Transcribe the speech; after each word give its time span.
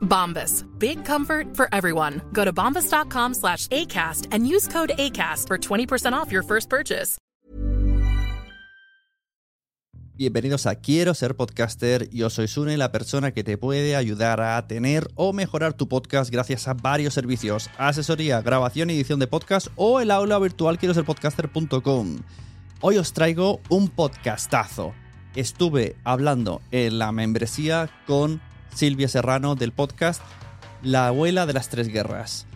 Bombas. 0.00 0.64
Big 0.78 1.04
comfort 1.04 1.56
for 1.56 1.68
everyone. 1.72 2.20
Go 2.32 2.44
to 2.44 2.52
bombas.com 2.52 3.34
slash 3.34 3.66
ACAST 3.68 4.28
and 4.32 4.46
use 4.46 4.68
code 4.68 4.92
ACAST 4.98 5.46
for 5.46 5.58
20% 5.58 6.12
off 6.12 6.30
your 6.30 6.42
first 6.42 6.68
purchase. 6.68 7.18
Bienvenidos 10.20 10.66
a 10.66 10.74
Quiero 10.74 11.14
ser 11.14 11.34
podcaster. 11.34 12.10
Yo 12.10 12.28
soy 12.28 12.46
Sune, 12.46 12.76
la 12.76 12.92
persona 12.92 13.32
que 13.32 13.42
te 13.42 13.56
puede 13.56 13.96
ayudar 13.96 14.42
a 14.42 14.66
tener 14.66 15.08
o 15.14 15.32
mejorar 15.32 15.72
tu 15.72 15.88
podcast 15.88 16.30
gracias 16.30 16.68
a 16.68 16.74
varios 16.74 17.14
servicios: 17.14 17.70
asesoría, 17.78 18.42
grabación 18.42 18.90
y 18.90 18.96
edición 18.96 19.18
de 19.18 19.28
podcast 19.28 19.68
o 19.76 19.98
el 19.98 20.10
aula 20.10 20.38
virtual 20.38 20.76
quiero 20.76 20.92
ser 20.92 21.06
podcaster.com. 21.06 22.18
Hoy 22.82 22.98
os 22.98 23.14
traigo 23.14 23.60
un 23.70 23.88
podcastazo. 23.88 24.92
Estuve 25.34 25.96
hablando 26.04 26.60
en 26.70 26.98
la 26.98 27.12
membresía 27.12 27.88
con 28.06 28.42
Silvia 28.74 29.08
Serrano 29.08 29.54
del 29.54 29.72
podcast 29.72 30.22
La 30.82 31.08
abuela 31.08 31.46
de 31.46 31.52
las 31.52 31.68
tres 31.68 31.88
guerras. 31.88 32.46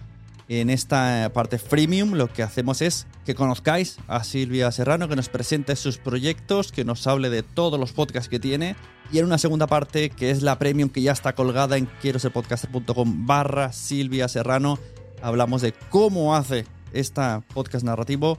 En 0.49 0.69
esta 0.69 1.31
parte 1.33 1.59
freemium 1.59 2.13
lo 2.13 2.31
que 2.31 2.43
hacemos 2.43 2.83
es 2.83 3.07
que 3.25 3.35
conozcáis 3.35 3.97
a 4.09 4.25
Silvia 4.25 4.71
Serrano, 4.73 5.09
que 5.09 5.17
nos 5.17 5.31
presente 5.31 5.75
sus 5.75 5.97
proyectos, 5.97 6.71
que 6.71 6.85
nos 6.85 7.07
hable 7.07 7.31
de 7.31 7.43
todos 7.43 7.81
los 7.81 7.93
podcasts 7.93 8.29
que 8.29 8.39
tiene. 8.39 8.77
Y 9.11 9.19
en 9.19 9.25
una 9.25 9.39
segunda 9.39 9.67
parte, 9.67 10.11
que 10.11 10.31
es 10.31 10.43
la 10.43 10.59
premium 10.59 10.91
que 10.91 11.01
ya 11.01 11.13
está 11.13 11.35
colgada 11.35 11.79
en 11.79 11.87
quiero 12.03 12.19
ser 12.19 12.33
podcaster.com 12.33 13.27
barra 13.27 13.73
Silvia 13.73 14.29
Serrano, 14.29 14.79
hablamos 15.23 15.63
de 15.63 15.73
cómo 15.73 16.37
hace 16.37 16.67
esta 16.93 17.43
podcast 17.55 17.85
narrativo, 17.85 18.39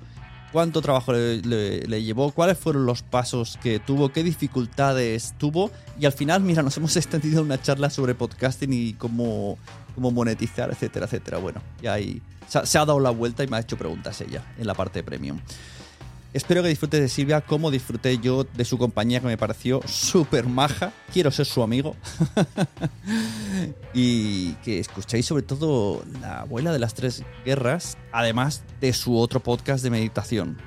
cuánto 0.56 0.82
trabajo 0.82 1.12
le, 1.12 1.42
le- 1.42 1.82
le 1.82 2.02
llevó, 2.02 2.32
cuáles 2.32 2.58
fueron 2.58 2.86
los 2.86 3.02
pasos 3.04 3.60
que 3.62 3.78
tuvo, 3.80 4.08
qué 4.14 4.24
dificultades 4.24 5.34
tuvo. 5.38 5.70
Y 6.00 6.06
al 6.06 6.14
final, 6.14 6.42
mira, 6.42 6.64
nos 6.64 6.78
hemos 6.78 6.96
extendido 7.02 7.42
en 7.42 7.48
una 7.48 7.62
charla 7.62 7.90
sobre 7.90 8.16
podcasting 8.16 8.72
y 8.72 8.94
cómo, 8.94 9.58
cómo 9.96 10.12
monetizar, 10.12 10.72
etcétera, 10.72 11.08
etcétera. 11.08 11.40
Bueno, 11.40 11.62
ya 11.82 11.92
ahí 11.94 12.22
se 12.48 12.66
se 12.66 12.78
ha 12.78 12.86
dado 12.86 13.02
la 13.02 13.10
vuelta 13.10 13.44
y 13.44 13.48
me 13.48 13.58
ha 13.58 13.60
hecho 13.60 13.78
preguntas 13.78 14.22
ella 14.22 14.44
en 14.58 14.66
la 14.66 14.74
parte 14.76 15.00
de 15.00 15.04
premium. 15.04 15.40
Espero 16.36 16.62
que 16.62 16.68
disfrutes 16.68 17.00
de 17.00 17.08
Silvia 17.08 17.40
como 17.40 17.72
disfruté 17.72 18.18
yo 18.18 18.44
de 18.44 18.66
su 18.66 18.78
compañía 18.78 19.22
que 19.22 19.28
me 19.28 19.38
pareció 19.38 19.80
súper 19.88 20.46
maja. 20.48 20.92
Quiero 21.14 21.32
ser 21.32 21.46
su 21.46 21.64
amigo. 21.64 21.96
y 23.94 24.52
que 24.56 24.80
escuchéis 24.80 25.26
sobre 25.26 25.44
todo 25.44 26.04
la 26.20 26.42
abuela 26.42 26.74
de 26.74 26.80
las 26.80 26.94
tres 26.94 27.24
guerras, 27.46 27.98
además 28.12 28.66
de 28.82 28.92
su 28.92 29.18
otro 29.18 29.40
podcast 29.40 29.82
de 29.82 29.92
meditación. 29.92 30.58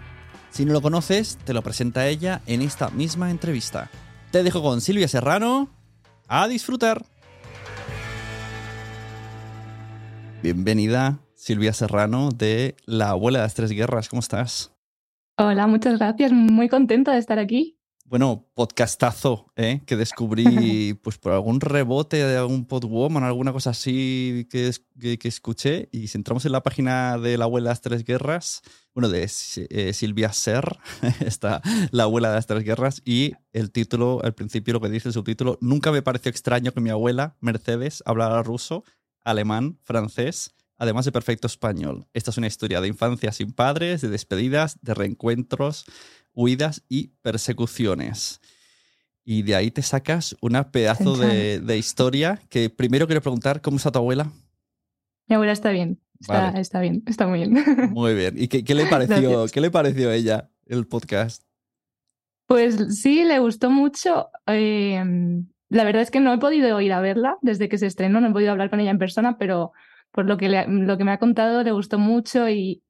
Si 0.49 0.65
no 0.65 0.73
lo 0.73 0.81
conoces, 0.81 1.37
te 1.45 1.53
lo 1.53 1.61
presenta 1.61 2.09
ella 2.09 2.41
en 2.47 2.63
esta 2.63 2.89
misma 2.89 3.31
entrevista. 3.31 3.91
Te 4.31 4.43
dejo 4.43 4.63
con 4.63 4.81
Silvia 4.81 5.07
Serrano. 5.07 5.69
A 6.29 6.49
disfrutar. 6.49 7.05
Bienvenida, 10.43 11.21
Silvia 11.35 11.75
Serrano, 11.75 12.31
de 12.31 12.75
La 12.87 13.11
abuela 13.11 13.41
de 13.41 13.45
las 13.45 13.53
tres 13.53 13.71
guerras. 13.71 14.09
¿Cómo 14.09 14.21
estás? 14.21 14.73
Hola, 15.41 15.69
muchas 15.69 15.99
gracias. 15.99 16.33
Muy 16.33 16.69
contenta 16.69 17.13
de 17.13 17.21
estar 17.21 17.39
aquí. 17.39 17.79
Bueno, 18.05 18.49
podcastazo, 18.55 19.53
¿eh? 19.55 19.83
que 19.87 19.95
descubrí 19.95 20.95
pues 21.05 21.17
por 21.17 21.31
algún 21.31 21.61
rebote 21.61 22.17
de 22.17 22.37
algún 22.37 22.65
podwoman, 22.67 23.23
alguna 23.23 23.53
cosa 23.53 23.71
así 23.71 24.49
que, 24.51 24.73
que 25.17 25.29
escuché. 25.29 25.91
Y 25.93 26.09
si 26.09 26.19
entramos 26.19 26.45
en 26.45 26.51
la 26.51 26.65
página 26.65 27.19
de 27.19 27.39
la 27.39 27.45
abuela 27.45 27.69
de 27.69 27.71
las 27.71 27.83
tres 27.83 28.03
guerras, 28.03 28.63
bueno, 28.95 29.09
de 29.09 29.31
eh, 29.71 29.93
Silvia 29.93 30.33
Ser, 30.33 30.77
está 31.25 31.63
la 31.93 32.03
abuela 32.03 32.31
de 32.31 32.35
las 32.35 32.47
tres 32.47 32.65
guerras. 32.65 33.01
Y 33.05 33.35
el 33.53 33.71
título, 33.71 34.21
al 34.25 34.35
principio 34.35 34.75
lo 34.75 34.81
que 34.81 34.89
dice 34.89 35.11
el 35.11 35.15
subtítulo, 35.15 35.57
nunca 35.61 35.93
me 35.93 36.03
pareció 36.03 36.31
extraño 36.31 36.73
que 36.73 36.81
mi 36.81 36.91
abuela, 36.91 37.37
Mercedes, 37.41 38.03
hablara 38.07 38.43
ruso, 38.43 38.83
alemán, 39.23 39.79
francés, 39.85 40.53
además 40.79 41.05
de 41.05 41.13
perfecto 41.13 41.47
español. 41.47 42.07
Esta 42.15 42.31
es 42.31 42.39
una 42.39 42.47
historia 42.47 42.81
de 42.81 42.89
infancia 42.89 43.33
sin 43.33 43.53
padres, 43.53 44.01
de 44.01 44.09
despedidas, 44.09 44.79
de 44.81 44.95
reencuentros, 44.95 45.85
huidas 46.33 46.85
y 46.89 47.09
persecuciones. 47.23 48.41
Y 49.25 49.43
de 49.43 49.57
ahí 49.57 49.71
te 49.71 49.83
sacas 49.83 50.37
una 50.41 50.71
pedazo 50.71 51.17
de, 51.17 51.61
de 51.61 51.77
historia 51.77 52.41
que 52.49 52.71
primero 52.71 53.07
quiero 53.07 53.21
preguntar, 53.21 53.61
¿cómo 53.61 53.77
está 53.77 53.91
tu 53.91 53.99
abuela? 53.99 54.31
Mi 55.27 55.35
abuela 55.35 55.53
está 55.53 55.71
bien. 55.71 56.01
Está, 56.21 56.47
Vale. 56.47 56.61
está 56.61 56.81
bien, 56.81 57.03
está 57.07 57.27
muy 57.27 57.39
bien. 57.39 57.53
Muy 57.93 58.15
bien. 58.15 58.35
¿Y 58.37 58.49
qué, 58.49 58.65
qué 58.65 58.75
le 58.75 58.87
pareció, 58.87 59.31
Gracias. 59.31 59.53
qué 59.53 59.61
le 59.61 59.71
pareció 59.71 60.11
a 60.11 60.15
ella 60.15 60.51
el 60.67 60.87
podcast? 60.87 61.45
Pues 62.47 62.99
sí, 63.01 63.23
le 63.25 63.39
gustó 63.39 63.71
mucho. 63.71 64.31
Eh, 64.47 65.01
la 65.69 65.85
verdad 65.85 66.03
es 66.03 66.11
que 66.11 66.19
no 66.19 66.33
he 66.33 66.39
podido 66.39 66.81
ir 66.81 66.93
a 66.93 67.01
verla 67.01 67.37
desde 67.43 67.69
que 67.69 67.79
se 67.79 67.87
estrenó, 67.87 68.21
no 68.21 68.29
he 68.29 68.33
podido 68.33 68.51
hablar 68.51 68.71
con 68.71 68.81
ella 68.81 68.91
en 68.91 68.99
persona, 68.99 69.39
pero 69.39 69.73
por 70.13 70.27
lo 70.27 70.37
que, 70.37 70.49
le- 70.49 70.67
lo 70.69 70.97
que 70.99 71.05
me 71.05 71.13
ha 71.13 71.19
contado 71.19 71.63
le 71.63 71.73
gustó 71.73 71.99
mucho 71.99 72.49
y 72.49 72.83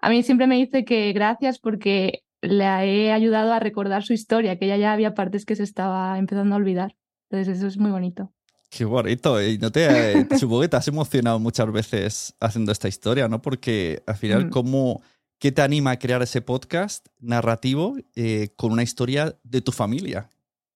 a 0.00 0.10
mí 0.10 0.22
siempre 0.22 0.46
me 0.46 0.56
dice 0.56 0.84
que 0.84 1.12
gracias 1.12 1.58
porque 1.58 2.22
le 2.42 2.64
he 2.64 3.12
ayudado 3.12 3.52
a 3.52 3.58
recordar 3.60 4.02
su 4.04 4.12
historia, 4.12 4.58
que 4.58 4.66
ella 4.66 4.76
ya 4.76 4.92
había 4.92 5.14
partes 5.14 5.44
que 5.46 5.56
se 5.56 5.62
estaba 5.62 6.18
empezando 6.18 6.54
a 6.54 6.58
olvidar. 6.58 6.94
Entonces 7.30 7.56
eso 7.58 7.66
es 7.66 7.76
muy 7.78 7.90
bonito. 7.90 8.32
Qué 8.70 8.84
bonito. 8.84 9.42
Y 9.42 9.58
no 9.58 9.72
te, 9.72 10.24
te- 10.26 10.38
supongo 10.38 10.60
que 10.62 10.68
te 10.68 10.76
has 10.76 10.86
emocionado 10.88 11.38
muchas 11.38 11.72
veces 11.72 12.34
haciendo 12.40 12.72
esta 12.72 12.88
historia, 12.88 13.26
¿no? 13.28 13.40
Porque 13.40 14.02
al 14.06 14.16
final, 14.16 14.46
Mm. 14.46 14.50
¿cómo, 14.50 15.02
¿qué 15.38 15.50
te 15.50 15.62
anima 15.62 15.92
a 15.92 15.98
crear 15.98 16.20
ese 16.22 16.42
podcast 16.42 17.06
narrativo 17.18 17.96
eh, 18.14 18.50
con 18.56 18.72
una 18.72 18.82
historia 18.82 19.36
de 19.42 19.60
tu 19.62 19.72
familia? 19.72 20.28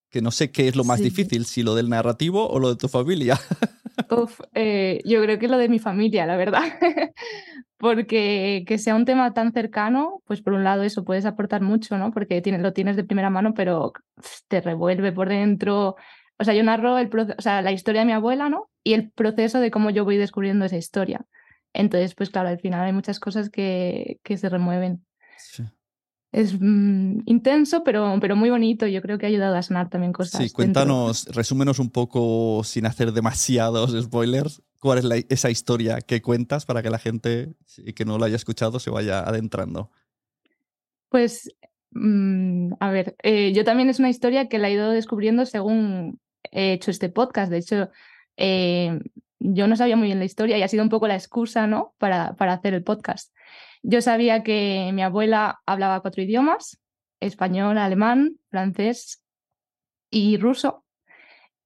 Que 0.09 0.23
no 0.23 0.31
sé 0.33 0.51
qué 0.51 0.67
es 0.67 0.75
lo 0.77 0.83
más 0.85 0.99
Sí. 0.99 1.05
difícil, 1.05 1.45
si 1.45 1.63
lo 1.63 1.75
del 1.75 1.89
narrativo 1.89 2.49
o 2.49 2.59
lo 2.59 2.71
de 2.71 2.77
tu 2.77 2.89
familia. 2.89 3.39
Uf, 4.11 4.41
eh, 4.55 5.01
yo 5.05 5.23
creo 5.23 5.39
que 5.39 5.49
lo 5.49 5.59
de 5.59 5.69
mi 5.69 5.79
familia, 5.79 6.27
la 6.27 6.37
verdad. 6.37 6.63
Porque 7.77 8.65
que 8.67 8.79
sea 8.79 8.95
un 8.95 9.05
tema 9.05 9.33
tan 9.33 9.53
cercano, 9.53 10.23
pues 10.27 10.43
por 10.43 10.53
un 10.53 10.65
lado 10.65 10.83
eso 10.83 11.05
puedes 11.05 11.25
aportar 11.25 11.63
mucho, 11.63 11.97
¿no? 11.99 12.11
Porque 12.13 12.43
tiene- 12.43 12.59
lo 12.59 12.73
tienes 12.73 12.97
de 12.97 13.05
primera 13.05 13.31
mano, 13.31 13.55
pero 13.55 13.93
te 14.49 14.61
revuelve 14.61 15.13
por 15.13 15.29
dentro. 15.29 15.97
O 16.39 16.45
sea, 16.45 16.55
yo 16.55 16.63
narro 16.63 16.99
el 16.99 17.11
o 17.39 17.43
sea, 17.43 17.63
la 17.63 17.73
historia 17.73 18.03
de 18.03 18.07
mi 18.07 18.13
abuela, 18.13 18.49
¿no? 18.49 18.71
Y 18.85 18.95
el 18.95 19.11
proceso 19.11 19.61
de 19.61 19.71
cómo 19.71 19.91
yo 19.91 20.05
voy 20.05 20.17
descubriendo 20.17 20.65
esa 20.65 20.77
historia. 20.77 21.25
Entonces, 21.73 22.15
pues 22.15 22.31
claro, 22.31 22.49
al 22.49 22.59
final 22.61 22.85
hay 22.85 22.93
muchas 22.93 23.21
cosas 23.21 23.51
que, 23.51 24.19
que 24.25 24.37
se 24.37 24.49
remueven. 24.49 25.05
Es 26.33 26.55
mm, 26.61 27.23
intenso, 27.27 27.83
pero, 27.83 28.17
pero 28.21 28.37
muy 28.37 28.51
bonito. 28.51 28.87
Yo 28.87 29.03
creo 29.03 29.19
que 29.19 29.27
ha 29.27 29.29
ayudado 29.29 29.57
a 29.57 29.63
sanar 29.63 29.89
también 29.91 30.13
cosas. 30.13 30.33
Sí, 30.39 30.45
dentro. 30.45 30.55
cuéntanos, 30.57 31.27
resúmenos 31.35 31.79
un 31.81 31.91
poco, 31.91 32.63
sin 32.65 32.87
hacer 32.87 33.13
demasiados 33.13 34.01
spoilers, 34.01 34.63
cuál 34.79 34.99
es 34.99 35.05
la- 35.05 35.17
esa 35.29 35.51
historia 35.51 36.01
que 36.01 36.23
cuentas 36.23 36.67
para 36.67 36.83
que 36.83 36.91
la 36.91 36.99
gente 36.99 37.55
que 37.97 38.05
no 38.05 38.17
lo 38.19 38.25
haya 38.25 38.37
escuchado 38.37 38.79
se 38.79 38.91
vaya 38.91 39.21
adentrando. 39.21 39.91
Pues, 41.09 41.51
mm, 41.91 42.75
a 42.79 42.91
ver, 42.91 43.17
eh, 43.23 43.53
yo 43.53 43.65
también 43.65 43.89
es 43.89 43.99
una 43.99 44.11
historia 44.11 44.49
que 44.49 44.59
la 44.59 44.69
he 44.69 44.75
ido 44.75 44.91
descubriendo 44.91 45.47
según 45.47 46.21
he 46.53 46.73
hecho 46.75 46.91
este 46.93 47.09
podcast. 47.09 47.51
De 47.51 47.59
hecho, 47.59 47.91
eh, 48.37 49.01
yo 49.41 49.67
no 49.67 49.75
sabía 49.75 49.97
muy 49.97 50.07
bien 50.07 50.19
la 50.21 50.25
historia 50.25 50.57
y 50.59 50.63
ha 50.63 50.69
sido 50.69 50.83
un 50.85 50.89
poco 50.91 51.09
la 51.09 51.17
excusa, 51.17 51.67
¿no? 51.67 51.95
Para, 51.99 52.37
para 52.37 52.53
hacer 52.53 52.75
el 52.75 52.85
podcast. 52.85 53.35
Yo 53.83 54.01
sabía 54.01 54.43
que 54.43 54.91
mi 54.93 55.03
abuela 55.03 55.61
hablaba 55.67 56.01
cuatro 56.01 56.23
idiomas, 56.23 56.81
español, 57.21 57.79
alemán, 57.79 58.37
francés 58.51 59.23
y 60.11 60.37
ruso, 60.37 60.85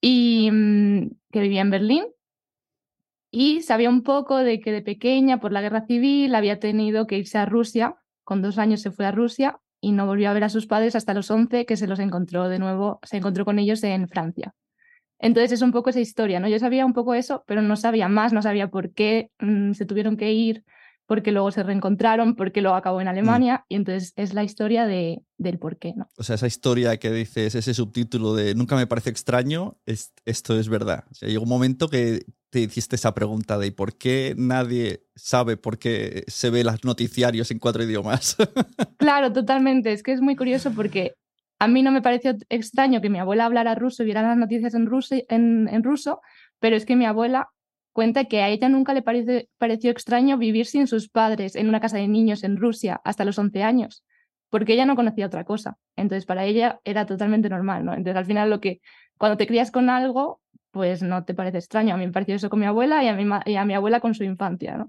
y 0.01 0.51
mm, 0.53 1.11
que 1.33 1.41
vivía 1.41 1.63
en 1.63 1.71
Berlín. 1.71 2.05
Y 3.31 3.63
sabía 3.63 3.91
un 3.91 4.03
poco 4.03 4.39
de 4.39 4.61
que 4.61 4.71
de 4.71 4.83
pequeña, 4.83 5.41
por 5.41 5.51
la 5.51 5.61
guerra 5.61 5.87
civil, 5.87 6.35
había 6.35 6.61
tenido 6.61 7.07
que 7.07 7.19
irse 7.19 7.39
a 7.39 7.47
Rusia. 7.47 7.97
Con 8.23 8.43
dos 8.43 8.59
años 8.59 8.81
se 8.81 8.93
fue 8.93 9.07
a 9.07 9.13
Rusia 9.13 9.59
y 9.81 9.93
no 9.93 10.07
volvió 10.07 10.31
a 10.31 10.33
ver 10.33 10.45
a 10.45 10.49
sus 10.49 10.67
padres 10.67 10.95
hasta 10.95 11.15
los 11.15 11.31
11, 11.31 11.67
que 11.67 11.77
se 11.77 11.89
los 11.89 11.99
encontró 11.99 12.49
de 12.49 12.59
nuevo, 12.59 13.01
se 13.03 13.17
encontró 13.17 13.45
con 13.45 13.59
ellos 13.59 13.83
en 13.83 14.09
Francia. 14.09 14.55
Entonces 15.19 15.53
es 15.53 15.63
un 15.63 15.73
poco 15.73 15.91
esa 15.91 16.01
historia, 16.01 16.41
¿no? 16.41 16.49
Yo 16.49 16.59
sabía 16.59 16.87
un 16.87 16.93
poco 16.93 17.15
eso, 17.15 17.45
pero 17.47 17.61
no 17.61 17.77
sabía 17.77 18.09
más, 18.09 18.33
no 18.33 18.41
sabía 18.41 18.69
por 18.69 18.93
qué 18.93 19.31
mm, 19.41 19.73
se 19.73 19.85
tuvieron 19.85 20.17
que 20.17 20.33
ir, 20.33 20.65
porque 21.07 21.33
luego 21.33 21.51
se 21.51 21.63
reencontraron, 21.63 22.35
porque 22.37 22.61
luego 22.63 22.77
acabó 22.77 23.01
en 23.01 23.07
Mm. 23.07 23.11
Alemania, 23.11 23.65
y 23.69 23.77
entonces 23.77 24.13
es 24.17 24.33
la 24.35 24.45
historia 24.45 24.87
de, 24.87 25.23
del 25.39 25.59
por 25.59 25.79
qué, 25.79 25.93
¿no? 25.97 26.09
O 26.17 26.23
sea, 26.23 26.37
esa 26.37 26.47
historia 26.47 26.97
que 26.97 27.11
dices, 27.11 27.55
ese 27.55 27.75
subtítulo 27.75 28.35
de 28.35 28.55
nunca 28.55 28.77
me 28.77 28.87
parece 28.87 29.11
extraño, 29.11 29.77
es- 29.87 30.13
esto 30.25 30.59
es 30.59 30.69
verdad. 30.69 31.05
O 31.11 31.15
sea, 31.15 31.29
llegó 31.29 31.43
un 31.45 31.49
momento 31.49 31.89
que 31.89 32.25
te 32.51 32.61
hiciste 32.61 32.95
esa 32.97 33.15
pregunta 33.15 33.59
de 33.59 33.73
¿por 33.73 33.97
qué 33.99 34.35
nadie 34.39 35.03
sabe 35.17 35.57
por 35.57 35.77
qué 35.79 36.23
se 36.29 36.51
ve 36.51 36.63
los 36.65 36.85
noticiarios 36.85 37.51
en 37.51 37.59
cuatro 37.59 37.83
idiomas? 37.83 38.37
Claro, 38.99 39.33
totalmente. 39.33 39.93
Es 39.93 40.03
que 40.03 40.13
es 40.13 40.21
muy 40.21 40.37
curioso 40.37 40.71
porque 40.73 41.15
a 41.59 41.69
mí 41.69 41.83
no 41.83 41.91
me 41.93 42.01
pareció 42.01 42.37
extraño 42.49 43.01
que 43.01 43.11
mi 43.11 43.19
abuela 43.19 43.45
hablara 43.47 43.75
ruso 43.75 44.03
y 44.03 44.07
viera 44.07 44.23
las 44.23 44.37
noticias 44.39 44.75
en 44.75 44.87
ruso, 44.87 45.17
en, 45.29 45.69
en 45.69 45.83
ruso, 45.83 46.21
pero 46.61 46.77
es 46.77 46.87
que 46.87 46.97
mi 46.97 47.05
abuela 47.07 47.49
cuenta 47.95 48.27
que 48.27 48.43
a 48.43 48.51
ella 48.51 48.69
nunca 48.69 48.93
le 48.93 49.01
parece- 49.01 49.49
pareció 49.57 49.91
extraño 49.91 50.37
vivir 50.37 50.67
sin 50.67 50.87
sus 50.87 51.09
padres 51.09 51.57
en 51.57 51.69
una 51.71 51.81
casa 51.81 51.97
de 51.97 52.07
niños 52.09 52.45
en 52.45 52.59
Rusia 52.59 53.01
hasta 53.05 53.25
los 53.25 53.39
11 53.39 53.63
años, 53.63 54.05
porque 54.51 54.75
ella 54.75 54.85
no 54.85 54.97
conocía 54.97 55.25
otra 55.27 55.45
cosa. 55.45 55.79
Entonces, 55.97 56.27
para 56.27 56.45
ella 56.45 56.81
era 56.85 57.07
totalmente 57.07 57.49
normal, 57.49 57.85
¿no? 57.87 57.93
Entonces, 57.95 58.17
al 58.17 58.27
final, 58.27 58.51
lo 58.51 58.61
que 58.61 58.81
cuando 59.17 59.39
te 59.39 59.47
crías 59.47 59.71
con 59.71 59.89
algo, 59.89 60.41
pues 60.73 61.03
no 61.03 61.25
te 61.25 61.35
parece 61.35 61.59
extraño. 61.59 61.95
A 61.95 61.97
mí 61.97 62.05
me 62.05 62.13
pareció 62.13 62.35
eso 62.35 62.51
con 62.51 62.59
mi 62.61 62.67
abuela 62.67 63.03
y 63.05 63.09
a 63.09 63.15
mi, 63.15 63.25
ma- 63.25 63.43
y 63.47 63.55
a 63.55 63.65
mi 63.65 63.75
abuela 63.75 64.01
con 64.01 64.15
su 64.15 64.25
infancia. 64.25 64.87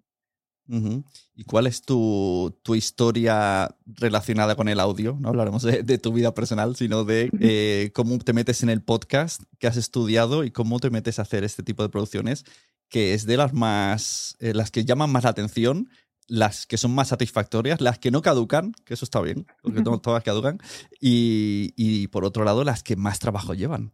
¿Y 1.36 1.44
cuál 1.44 1.68
es 1.68 1.84
tu, 1.84 2.58
tu 2.64 2.74
historia 2.74 3.70
relacionada 3.86 4.56
con 4.56 4.68
el 4.68 4.80
audio? 4.80 5.16
No 5.20 5.30
hablaremos 5.30 5.62
de, 5.62 5.84
de 5.84 5.98
tu 6.00 6.12
vida 6.12 6.34
personal, 6.34 6.76
sino 6.76 7.04
de 7.04 7.30
eh, 7.40 7.92
cómo 7.94 8.18
te 8.18 8.34
metes 8.34 8.64
en 8.64 8.70
el 8.72 8.82
podcast, 8.82 9.44
qué 9.60 9.68
has 9.68 9.78
estudiado 9.78 10.44
y 10.44 10.50
cómo 10.50 10.80
te 10.80 10.90
metes 10.90 11.20
a 11.20 11.22
hacer 11.22 11.44
este 11.44 11.62
tipo 11.62 11.84
de 11.84 11.90
producciones, 11.90 12.46
que 12.90 13.14
es 13.14 13.26
de 13.26 13.38
las 13.38 13.54
más, 13.54 14.38
eh, 14.40 14.54
las 14.54 14.72
que 14.72 14.86
llaman 14.86 15.12
más 15.12 15.24
la 15.24 15.32
atención, 15.32 15.90
las 16.28 16.66
que 16.66 16.78
son 16.78 16.94
más 16.94 17.10
satisfactorias, 17.10 17.82
las 17.82 18.00
que 18.00 18.12
no 18.12 18.22
caducan, 18.22 18.74
que 18.86 18.94
eso 18.94 19.06
está 19.06 19.22
bien, 19.22 19.46
porque 19.62 19.82
no 19.82 20.00
todas 20.02 20.24
caducan, 20.24 20.60
y, 21.00 21.74
y 21.76 22.08
por 22.08 22.26
otro 22.26 22.44
lado, 22.44 22.64
las 22.64 22.84
que 22.84 22.96
más 22.96 23.20
trabajo 23.20 23.54
llevan. 23.54 23.94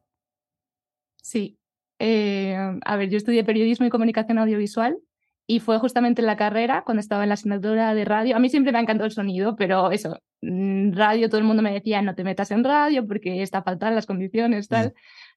Sí. 1.22 1.58
Eh, 2.00 2.58
a 2.84 2.96
ver, 2.96 3.10
yo 3.10 3.18
estudié 3.18 3.44
periodismo 3.44 3.86
y 3.86 3.90
comunicación 3.90 4.40
audiovisual 4.40 4.98
y 5.46 5.60
fue 5.60 5.80
justamente 5.80 6.22
en 6.22 6.28
la 6.28 6.38
carrera, 6.38 6.84
cuando 6.86 7.00
estaba 7.02 7.24
en 7.24 7.30
la 7.30 7.34
asignatura 7.34 7.94
de 7.94 8.06
radio. 8.06 8.36
A 8.36 8.40
mí 8.40 8.50
siempre 8.50 8.72
me 8.72 8.80
ha 8.80 8.82
encantado 8.82 9.06
el 9.06 9.12
sonido, 9.12 9.56
pero 9.56 9.92
eso, 9.92 10.18
mm, 10.42 10.94
radio, 10.94 11.30
todo 11.30 11.40
el 11.40 11.44
mundo 11.44 11.62
me 11.62 11.74
decía, 11.74 12.02
no 12.02 12.16
te 12.16 12.24
metas 12.24 12.52
en 12.52 12.64
radio 12.64 13.06
porque 13.06 13.42
está 13.42 13.62
fatal 13.62 13.94
las 13.94 14.06
condiciones, 14.06 14.68
tal. 14.68 14.94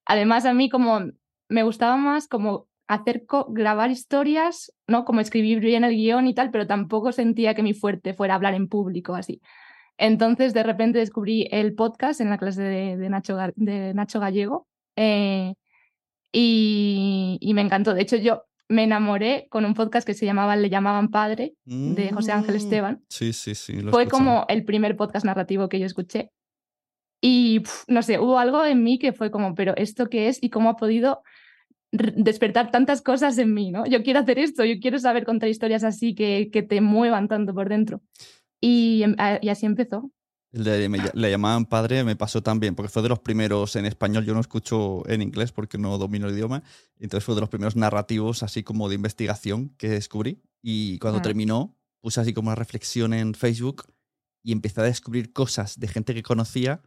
Además, 0.07 0.47
a 0.47 0.55
mí 0.55 0.71
como 0.71 1.01
me 1.49 1.63
gustaba 1.63 1.97
más 1.97 2.29
como 2.29 2.69
hacer, 2.87 3.25
grabar 3.49 3.91
historias, 3.91 4.73
¿no? 4.87 5.05
Como 5.05 5.21
escribir 5.21 5.61
bien 5.61 5.85
el 5.85 5.95
guion 5.95 6.27
y 6.27 6.35
tal, 6.35 6.51
pero 6.51 6.67
tampoco 6.67 7.13
sentía 7.13 7.55
que 7.55 7.63
mi 7.63 7.75
fuerte 7.75 8.15
fuera 8.15 8.35
hablar 8.35 8.55
en 8.55 8.69
público, 8.69 9.15
así. 9.15 9.41
Entonces, 9.97 10.55
de 10.55 10.63
repente 10.65 10.99
descubrí 10.99 11.49
el 11.51 11.75
podcast 11.75 12.21
en 12.21 12.31
la 12.31 12.39
clase 12.39 12.63
de, 12.63 12.97
de 12.97 13.09
Nacho, 13.09 13.37
de 13.57 13.95
Nacho 13.95 14.21
Gallego. 14.21 14.67
eh, 14.97 15.55
y, 16.33 17.39
y 17.41 17.55
me 17.55 17.61
encantó. 17.61 17.95
De 17.95 18.03
hecho, 18.03 18.17
yo 18.17 18.43
me 18.69 18.85
enamoré 18.85 19.47
con 19.51 19.65
un 19.65 19.75
podcast 19.75 20.07
que 20.07 20.15
se 20.15 20.27
llamaba 20.27 20.57
Le 20.57 20.69
llamaban 20.71 21.11
padre, 21.11 21.55
de 21.65 22.11
José 22.13 22.33
Ángel 22.33 22.55
Mm. 22.55 22.59
Esteban. 22.59 23.05
Sí, 23.09 23.33
sí, 23.33 23.55
sí. 23.55 23.75
lo 23.81 23.93
Fue 23.93 24.09
como 24.09 24.45
el 24.49 24.65
primer 24.65 24.97
podcast 24.97 25.25
narrativo 25.25 25.69
que 25.69 25.79
yo 25.79 25.87
escuché. 25.87 26.31
Y 27.21 27.63
no 27.89 28.03
sé, 28.03 28.19
hubo 28.19 28.39
algo 28.39 28.65
en 28.65 28.83
mí 28.83 28.99
que 28.99 29.13
fue 29.13 29.31
como, 29.31 29.55
pero 29.55 29.75
¿esto 29.77 30.09
qué 30.09 30.29
es? 30.29 30.43
Y 30.43 30.51
cómo 30.51 30.71
ha 30.71 30.77
podido 30.77 31.23
despertar 32.17 32.71
tantas 32.71 33.03
cosas 33.03 33.39
en 33.39 33.55
mí, 33.55 33.71
¿no? 33.71 33.87
Yo 33.87 34.03
quiero 34.03 34.21
hacer 34.21 34.39
esto, 34.39 34.65
yo 34.65 34.75
quiero 34.81 34.99
saber 34.99 35.25
contar 35.25 35.49
historias 35.49 35.85
así 35.85 36.15
que, 36.15 36.51
que 36.53 36.63
te 36.63 36.81
muevan 36.81 37.29
tanto 37.29 37.55
por 37.55 37.69
dentro. 37.69 38.03
Y, 38.61 39.03
em- 39.03 39.17
y 39.43 39.49
así 39.49 39.67
empezó. 39.67 40.11
Me 40.53 40.99
le 41.15 41.31
llamaban 41.31 41.67
padre 41.67 42.05
me 42.05 42.15
pasó 42.15 42.41
también, 42.41 42.77
porque 42.77 42.89
fue 42.89 43.03
de 43.03 43.09
los 43.09 43.19
primeros 43.19 43.75
en 43.75 43.87
español. 43.87 44.25
Yo 44.25 44.35
no 44.35 44.41
escucho 44.41 45.03
en 45.09 45.21
inglés 45.21 45.51
porque 45.51 45.79
no 45.79 45.99
domino 45.99 46.29
el 46.29 46.35
idioma. 46.35 46.63
Entonces 46.99 47.25
fue 47.25 47.35
de 47.35 47.41
los 47.41 47.51
primeros 47.51 47.75
narrativos, 47.75 48.45
así 48.45 48.63
como 48.63 48.89
de 48.89 48.95
investigación, 48.95 49.71
que 49.79 49.89
descubrí. 49.89 50.41
Y 50.63 50.99
cuando 51.01 51.19
Ah. 51.19 51.23
terminó, 51.23 51.77
puse 52.01 52.21
así 52.21 52.33
como 52.33 52.49
una 52.51 52.55
reflexión 52.55 53.13
en 53.15 53.35
Facebook 53.35 53.85
y 54.45 54.53
empecé 54.53 54.81
a 54.81 54.85
descubrir 54.85 55.33
cosas 55.33 55.81
de 55.81 55.89
gente 55.89 56.15
que 56.15 56.23
conocía 56.23 56.83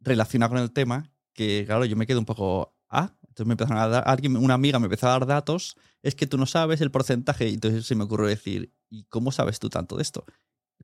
relacionada 0.00 0.48
con 0.50 0.58
el 0.58 0.72
tema, 0.72 1.10
que 1.34 1.64
claro, 1.66 1.84
yo 1.84 1.94
me 1.96 2.06
quedé 2.06 2.18
un 2.18 2.24
poco. 2.24 2.74
Ah, 2.90 3.14
entonces 3.34 3.46
me 3.48 3.54
empezaron 3.54 3.82
a 3.82 3.88
dar. 3.88 4.04
Alguien, 4.06 4.36
una 4.36 4.54
amiga 4.54 4.78
me 4.78 4.86
empezó 4.86 5.08
a 5.08 5.10
dar 5.10 5.26
datos. 5.26 5.76
Es 6.02 6.14
que 6.14 6.26
tú 6.28 6.38
no 6.38 6.46
sabes 6.46 6.80
el 6.80 6.90
porcentaje. 6.92 7.48
Y 7.48 7.54
entonces 7.54 7.84
se 7.84 7.94
me 7.96 8.04
ocurrió 8.04 8.28
decir, 8.28 8.72
¿y 8.90 9.04
cómo 9.04 9.32
sabes 9.32 9.58
tú 9.58 9.68
tanto 9.70 9.96
de 9.96 10.02
esto? 10.02 10.24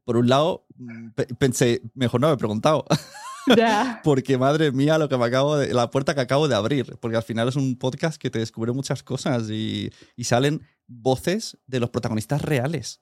Por 0.04 0.16
un 0.16 0.28
lado, 0.28 0.66
mm, 0.76 1.10
pe- 1.10 1.26
pensé, 1.38 1.80
mejor 1.94 2.20
no 2.20 2.26
me 2.28 2.34
he 2.34 2.36
preguntado. 2.38 2.84
Porque 4.04 4.36
madre 4.36 4.70
mía, 4.72 4.98
lo 4.98 5.08
que 5.08 5.16
me 5.16 5.24
acabo 5.24 5.56
de. 5.56 5.72
La 5.72 5.90
puerta 5.90 6.14
que 6.14 6.20
acabo 6.20 6.46
de 6.48 6.54
abrir. 6.56 6.98
Porque 7.00 7.16
al 7.16 7.22
final 7.22 7.48
es 7.48 7.56
un 7.56 7.76
podcast 7.78 8.20
que 8.20 8.30
te 8.30 8.38
descubre 8.38 8.72
muchas 8.72 9.02
cosas 9.02 9.48
y, 9.48 9.90
y 10.16 10.24
salen 10.24 10.62
voces 10.86 11.56
de 11.66 11.80
los 11.80 11.88
protagonistas 11.90 12.42
reales. 12.42 13.00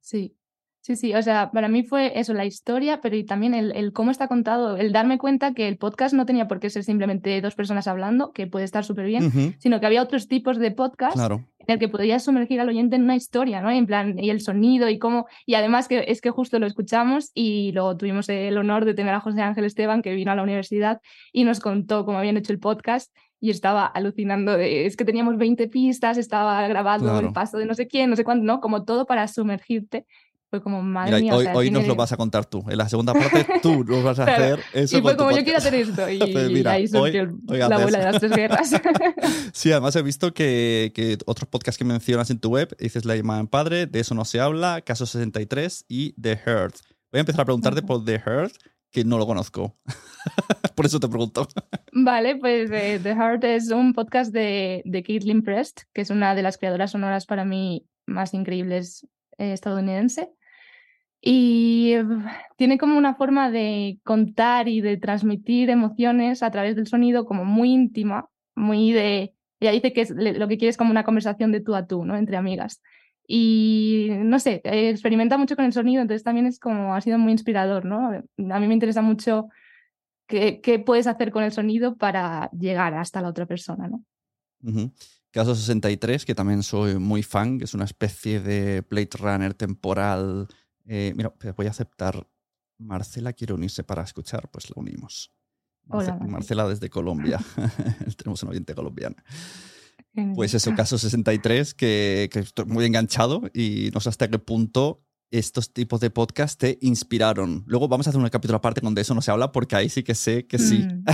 Sí, 0.00 0.36
sí, 0.82 0.96
sí. 0.96 1.14
O 1.14 1.22
sea, 1.22 1.50
para 1.52 1.68
mí 1.68 1.82
fue 1.82 2.18
eso, 2.20 2.34
la 2.34 2.44
historia, 2.44 3.00
pero 3.00 3.16
y 3.16 3.24
también 3.24 3.54
el, 3.54 3.72
el 3.74 3.92
cómo 3.94 4.10
está 4.10 4.28
contado, 4.28 4.76
el 4.76 4.92
darme 4.92 5.16
cuenta 5.16 5.54
que 5.54 5.66
el 5.68 5.78
podcast 5.78 6.12
no 6.14 6.26
tenía 6.26 6.48
por 6.48 6.60
qué 6.60 6.68
ser 6.68 6.84
simplemente 6.84 7.40
dos 7.40 7.54
personas 7.54 7.86
hablando, 7.86 8.32
que 8.32 8.46
puede 8.46 8.64
estar 8.66 8.84
súper 8.84 9.06
bien, 9.06 9.26
Ujú, 9.26 9.54
sino 9.58 9.80
que 9.80 9.86
había 9.86 10.02
otros 10.02 10.28
tipos 10.28 10.58
de 10.58 10.70
podcast 10.72 11.14
Claro. 11.14 11.44
en 11.60 11.66
el 11.74 11.78
que 11.78 11.88
podías 11.88 12.24
sumergir 12.24 12.60
al 12.60 12.68
oyente 12.68 12.96
en 12.96 13.04
una 13.04 13.16
historia, 13.16 13.62
¿no? 13.62 13.70
En 13.70 13.86
plan, 13.86 14.18
y 14.18 14.28
el 14.30 14.40
sonido 14.42 14.88
y 14.90 14.98
cómo, 14.98 15.26
y 15.46 15.54
además 15.54 15.88
que 15.88 16.04
es 16.08 16.20
que 16.20 16.30
justo 16.30 16.58
lo 16.58 16.66
escuchamos 16.66 17.30
y 17.34 17.72
luego 17.72 17.96
tuvimos 17.96 18.28
el 18.28 18.58
honor 18.58 18.84
de 18.84 18.94
tener 18.94 19.14
a 19.14 19.20
José 19.20 19.40
Ángel 19.40 19.64
Esteban 19.64 20.02
que 20.02 20.12
vino 20.14 20.30
a 20.32 20.34
la 20.34 20.42
universidad 20.42 21.00
y 21.32 21.44
nos 21.44 21.60
contó 21.60 22.04
cómo 22.04 22.18
habían 22.18 22.36
hecho 22.36 22.52
el 22.52 22.58
podcast 22.58 23.14
y 23.40 23.50
estaba 23.50 23.86
alucinando 23.86 24.56
de, 24.56 24.86
es 24.86 24.96
que 24.96 25.04
teníamos 25.04 25.36
20 25.36 25.66
pistas, 25.68 26.16
estaba 26.18 26.66
grabado 26.68 27.04
Claro. 27.04 27.26
el 27.28 27.32
paso 27.32 27.58
de 27.58 27.66
no 27.66 27.74
sé 27.74 27.88
quién, 27.88 28.08
no 28.10 28.14
sé 28.16 28.22
cuánto, 28.24 28.44
¿no? 28.44 28.60
Como 28.60 28.84
todo 28.84 29.04
para 29.06 29.26
sumergirte. 29.28 30.06
Fue 30.52 30.62
como, 30.62 30.82
madre 30.82 31.12
Mira, 31.12 31.22
mía, 31.22 31.34
o 31.34 31.38
hoy, 31.38 31.44
sea, 31.44 31.54
hoy 31.54 31.70
nos 31.70 31.86
lo 31.86 31.94
vas 31.94 32.12
a 32.12 32.18
contar 32.18 32.44
tú. 32.44 32.62
En 32.68 32.76
la 32.76 32.86
segunda 32.86 33.14
parte 33.14 33.46
tú 33.62 33.84
nos 33.88 34.04
vas 34.04 34.18
a 34.18 34.24
hacer 34.24 34.60
eso. 34.74 34.98
Y 34.98 35.00
fue 35.00 35.16
como, 35.16 35.30
yo 35.30 35.42
quiero 35.44 35.56
hacer 35.56 35.74
esto. 35.74 36.06
Y, 36.10 36.18
Pues 36.18 36.50
y 36.50 36.52
mira, 36.52 36.72
ahí 36.72 36.86
surgió 36.86 37.22
hoy 37.48 37.58
la 37.58 37.76
abuela 37.76 38.00
de 38.00 38.04
las 38.04 38.20
tres 38.20 38.32
guerras. 38.32 38.70
Sí, 39.54 39.72
además 39.72 39.96
he 39.96 40.02
visto 40.02 40.34
que, 40.34 40.92
que 40.94 41.16
otros 41.24 41.48
podcasts 41.48 41.78
que 41.78 41.86
mencionas 41.86 42.28
en 42.28 42.38
tu 42.38 42.50
web, 42.50 42.76
dices 42.78 43.06
La 43.06 43.16
llamada 43.16 43.40
en 43.40 43.46
padre, 43.46 43.86
de 43.86 44.00
eso 44.00 44.14
no 44.14 44.26
se 44.26 44.40
habla, 44.40 44.82
Caso 44.82 45.06
63 45.06 45.86
y 45.88 46.12
The 46.20 46.32
Herd. 46.32 46.74
Voy 47.10 47.18
a 47.18 47.20
empezar 47.20 47.40
a 47.40 47.44
preguntarte 47.46 47.80
por 47.80 48.04
The 48.04 48.16
Herd, 48.16 48.52
que 48.90 49.06
no 49.06 49.16
lo 49.16 49.26
conozco. 49.26 49.78
por 50.74 50.84
eso 50.84 51.00
te 51.00 51.08
pregunto. 51.08 51.48
Vale, 51.92 52.36
pues 52.36 52.70
eh, 52.70 53.00
The 53.02 53.14
Heart 53.14 53.44
es 53.44 53.70
un 53.70 53.94
podcast 53.94 54.34
de, 54.34 54.82
de 54.84 55.02
Caitlin 55.02 55.42
Prest, 55.42 55.84
que 55.94 56.02
es 56.02 56.10
una 56.10 56.34
de 56.34 56.42
las 56.42 56.58
creadoras 56.58 56.90
sonoras 56.90 57.24
para 57.24 57.46
mí 57.46 57.86
más 58.04 58.34
increíbles 58.34 59.06
eh, 59.38 59.52
estadounidense. 59.52 60.30
Y 61.24 61.92
eh, 61.92 62.04
tiene 62.56 62.78
como 62.78 62.98
una 62.98 63.14
forma 63.14 63.48
de 63.48 64.00
contar 64.02 64.68
y 64.68 64.80
de 64.80 64.96
transmitir 64.96 65.70
emociones 65.70 66.42
a 66.42 66.50
través 66.50 66.74
del 66.74 66.88
sonido 66.88 67.24
como 67.24 67.44
muy 67.44 67.70
íntima, 67.70 68.28
muy 68.56 68.92
de... 68.92 69.32
Ella 69.60 69.70
dice 69.70 69.92
que 69.92 70.00
es, 70.00 70.10
lo 70.10 70.48
que 70.48 70.58
quiere 70.58 70.70
es 70.70 70.76
como 70.76 70.90
una 70.90 71.04
conversación 71.04 71.52
de 71.52 71.60
tú 71.60 71.76
a 71.76 71.86
tú, 71.86 72.04
¿no? 72.04 72.16
Entre 72.16 72.36
amigas. 72.36 72.82
Y 73.24 74.08
no 74.10 74.40
sé, 74.40 74.60
eh, 74.64 74.90
experimenta 74.90 75.38
mucho 75.38 75.54
con 75.54 75.64
el 75.64 75.72
sonido, 75.72 76.02
entonces 76.02 76.24
también 76.24 76.46
es 76.46 76.58
como, 76.58 76.96
ha 76.96 77.00
sido 77.00 77.18
muy 77.18 77.30
inspirador, 77.30 77.84
¿no? 77.84 78.08
A 78.08 78.60
mí 78.60 78.66
me 78.66 78.74
interesa 78.74 79.00
mucho 79.00 79.48
qué, 80.26 80.60
qué 80.60 80.80
puedes 80.80 81.06
hacer 81.06 81.30
con 81.30 81.44
el 81.44 81.52
sonido 81.52 81.96
para 81.96 82.50
llegar 82.50 82.94
hasta 82.94 83.22
la 83.22 83.28
otra 83.28 83.46
persona, 83.46 83.86
¿no? 83.86 84.04
Ujú. 84.64 84.92
Caso 85.30 85.54
63, 85.54 86.26
que 86.26 86.34
también 86.34 86.62
soy 86.62 86.98
muy 86.98 87.22
fan, 87.22 87.58
que 87.58 87.64
es 87.64 87.74
una 87.74 87.84
especie 87.84 88.40
de 88.40 88.82
Blade 88.82 89.08
Runner 89.18 89.54
temporal. 89.54 90.48
Eh, 90.86 91.12
mira, 91.16 91.32
pues 91.32 91.54
voy 91.54 91.66
a 91.66 91.70
aceptar. 91.70 92.26
Marcela 92.78 93.32
quiere 93.32 93.54
unirse 93.54 93.84
para 93.84 94.02
escuchar, 94.02 94.48
pues 94.50 94.68
la 94.70 94.74
unimos. 94.76 95.32
Marce- 95.86 96.10
Hola, 96.12 96.18
Marcela. 96.26 96.68
Desde 96.68 96.90
Colombia. 96.90 97.38
Tenemos 98.16 98.42
un 98.42 98.48
oyente 98.50 98.74
colombiano. 98.74 99.16
Pues 100.34 100.54
eso, 100.54 100.72
caso 100.76 100.98
63, 100.98 101.74
que, 101.74 102.28
que 102.32 102.40
estoy 102.40 102.64
muy 102.66 102.84
enganchado 102.84 103.42
y 103.54 103.90
no 103.94 104.00
sé 104.00 104.08
hasta 104.08 104.28
qué 104.28 104.38
punto 104.38 105.04
estos 105.30 105.72
tipos 105.72 106.00
de 106.00 106.10
podcast 106.10 106.60
te 106.60 106.78
inspiraron. 106.82 107.64
Luego 107.66 107.88
vamos 107.88 108.06
a 108.06 108.10
hacer 108.10 108.20
un 108.20 108.28
capítulo 108.28 108.58
aparte 108.58 108.82
donde 108.82 109.00
eso 109.00 109.14
no 109.14 109.22
se 109.22 109.30
habla 109.30 109.50
porque 109.50 109.76
ahí 109.76 109.88
sí 109.88 110.02
que 110.02 110.14
sé 110.14 110.46
que 110.46 110.58
sí. 110.58 110.80
Mm. 110.86 111.04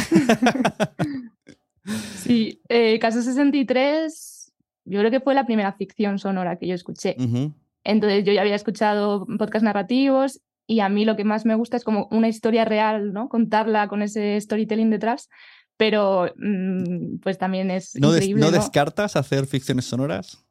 sí, 2.16 2.60
eh, 2.68 2.98
Caso 2.98 3.22
63, 3.22 4.52
yo 4.86 4.98
creo 5.00 5.10
que 5.10 5.20
fue 5.20 5.34
la 5.34 5.46
primera 5.46 5.72
ficción 5.74 6.18
sonora 6.18 6.56
que 6.58 6.66
yo 6.66 6.74
escuché. 6.74 7.14
Ujú, 7.18 7.54
Entonces 7.88 8.22
yo 8.24 8.32
ya 8.34 8.42
había 8.42 8.54
escuchado 8.54 9.26
podcasts 9.38 9.64
narrativos 9.64 10.40
y 10.66 10.80
a 10.80 10.88
mí 10.90 11.06
lo 11.06 11.16
que 11.16 11.24
más 11.24 11.46
me 11.46 11.54
gusta 11.54 11.78
es 11.78 11.84
como 11.84 12.06
una 12.10 12.28
historia 12.28 12.66
real, 12.66 13.12
¿no? 13.14 13.28
Contarla 13.30 13.88
con 13.88 14.02
ese 14.02 14.38
storytelling 14.38 14.90
detrás, 14.90 15.30
pero 15.78 16.30
mm, 16.36 17.20
pues 17.22 17.38
también 17.38 17.70
es 17.70 17.94
¿No, 17.96 18.12
des- 18.12 18.24
increíble. 18.24 18.40
¿no 18.44 18.50
¿no? 18.50 18.56
descartas 18.58 19.16
hacer 19.16 19.46
ficciones 19.46 19.86
sonoras? 19.86 20.44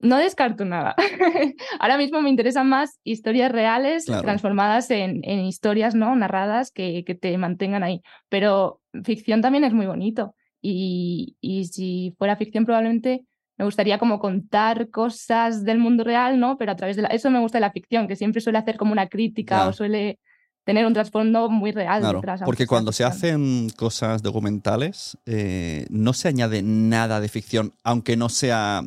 No 0.00 0.18
descarto 0.18 0.64
nada. 0.66 0.94
Ahora 1.80 1.96
mismo 1.96 2.20
me 2.20 2.28
interesan 2.30 2.68
más 2.68 3.00
historias 3.02 3.50
reales 3.50 4.04
Claro. 4.04 4.22
transformadas 4.22 4.90
en, 4.90 5.20
en 5.24 5.40
historias 5.46 5.94
no 5.94 6.14
narradas 6.14 6.70
que, 6.70 7.02
que 7.04 7.14
te 7.14 7.36
mantengan 7.38 7.82
ahí. 7.82 8.02
Pero 8.28 8.80
ficción 9.04 9.40
también 9.40 9.64
es 9.64 9.72
muy 9.72 9.86
bonito. 9.86 10.34
Y, 10.60 11.36
y 11.40 11.64
si 11.64 12.14
fuera 12.18 12.36
ficción, 12.36 12.64
probablemente 12.64 13.24
me 13.58 13.64
gustaría 13.64 13.98
como 13.98 14.18
contar 14.20 14.88
cosas 14.90 15.64
del 15.64 15.78
mundo 15.78 16.04
real, 16.04 16.38
¿no? 16.38 16.56
Pero 16.56 16.72
a 16.72 16.76
través 16.76 16.96
de 16.96 17.02
la... 17.02 17.08
Eso 17.08 17.28
me 17.30 17.40
gusta 17.40 17.58
de 17.58 17.62
la 17.62 17.72
ficción, 17.72 18.06
que 18.08 18.16
siempre 18.16 18.40
suele 18.40 18.58
hacer 18.58 18.76
como 18.76 18.92
una 18.92 19.08
crítica 19.08 19.56
o 19.68 19.72
suele 19.72 20.18
tener 20.64 20.86
un 20.86 20.92
trasfondo 20.92 21.48
muy 21.50 21.72
real 21.72 22.00
Claro, 22.00 22.20
porque 22.44 22.66
cuando 22.66 22.92
se 22.92 23.02
hacen 23.04 23.70
cosas 23.70 24.22
documentales, 24.22 25.16
eh, 25.26 25.86
no 25.90 26.12
se 26.12 26.28
añade 26.28 26.62
nada 26.62 27.20
de 27.20 27.28
ficción, 27.28 27.72
aunque 27.82 28.16
no 28.16 28.28
sea 28.28 28.82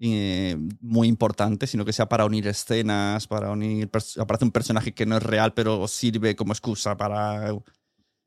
eh, 0.00 0.56
muy 0.80 1.06
importante, 1.06 1.68
sino 1.68 1.84
que 1.84 1.92
sea 1.92 2.06
para 2.08 2.24
unir 2.24 2.48
escenas, 2.48 3.28
para 3.28 3.52
unir. 3.52 3.88
Aparece 4.18 4.44
un 4.44 4.50
personaje 4.50 4.92
que 4.92 5.06
no 5.06 5.16
es 5.16 5.22
real, 5.22 5.54
pero 5.54 5.86
sirve 5.86 6.34
como 6.34 6.52
excusa 6.52 6.96
para. 6.96 7.54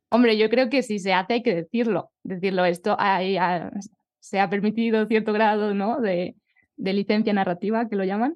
Hombre, 0.10 0.38
yo 0.38 0.50
creo 0.50 0.70
que 0.70 0.82
si 0.82 0.98
se 1.00 1.12
hace 1.14 1.34
hay 1.34 1.44
que 1.44 1.54
decirlo. 1.54 2.12
Decirlo 2.24 2.64
esto, 2.64 2.96
hay- 2.98 3.36
ha- 3.36 3.72
se 4.26 4.40
ha 4.40 4.50
permitido 4.50 5.06
cierto 5.06 5.34
grado 5.34 5.74
¿no? 5.74 6.02
de, 6.02 6.36
de 6.78 6.94
licencia 6.94 7.34
narrativa, 7.34 7.88
que 7.88 7.96
lo 7.96 8.04
llaman. 8.04 8.36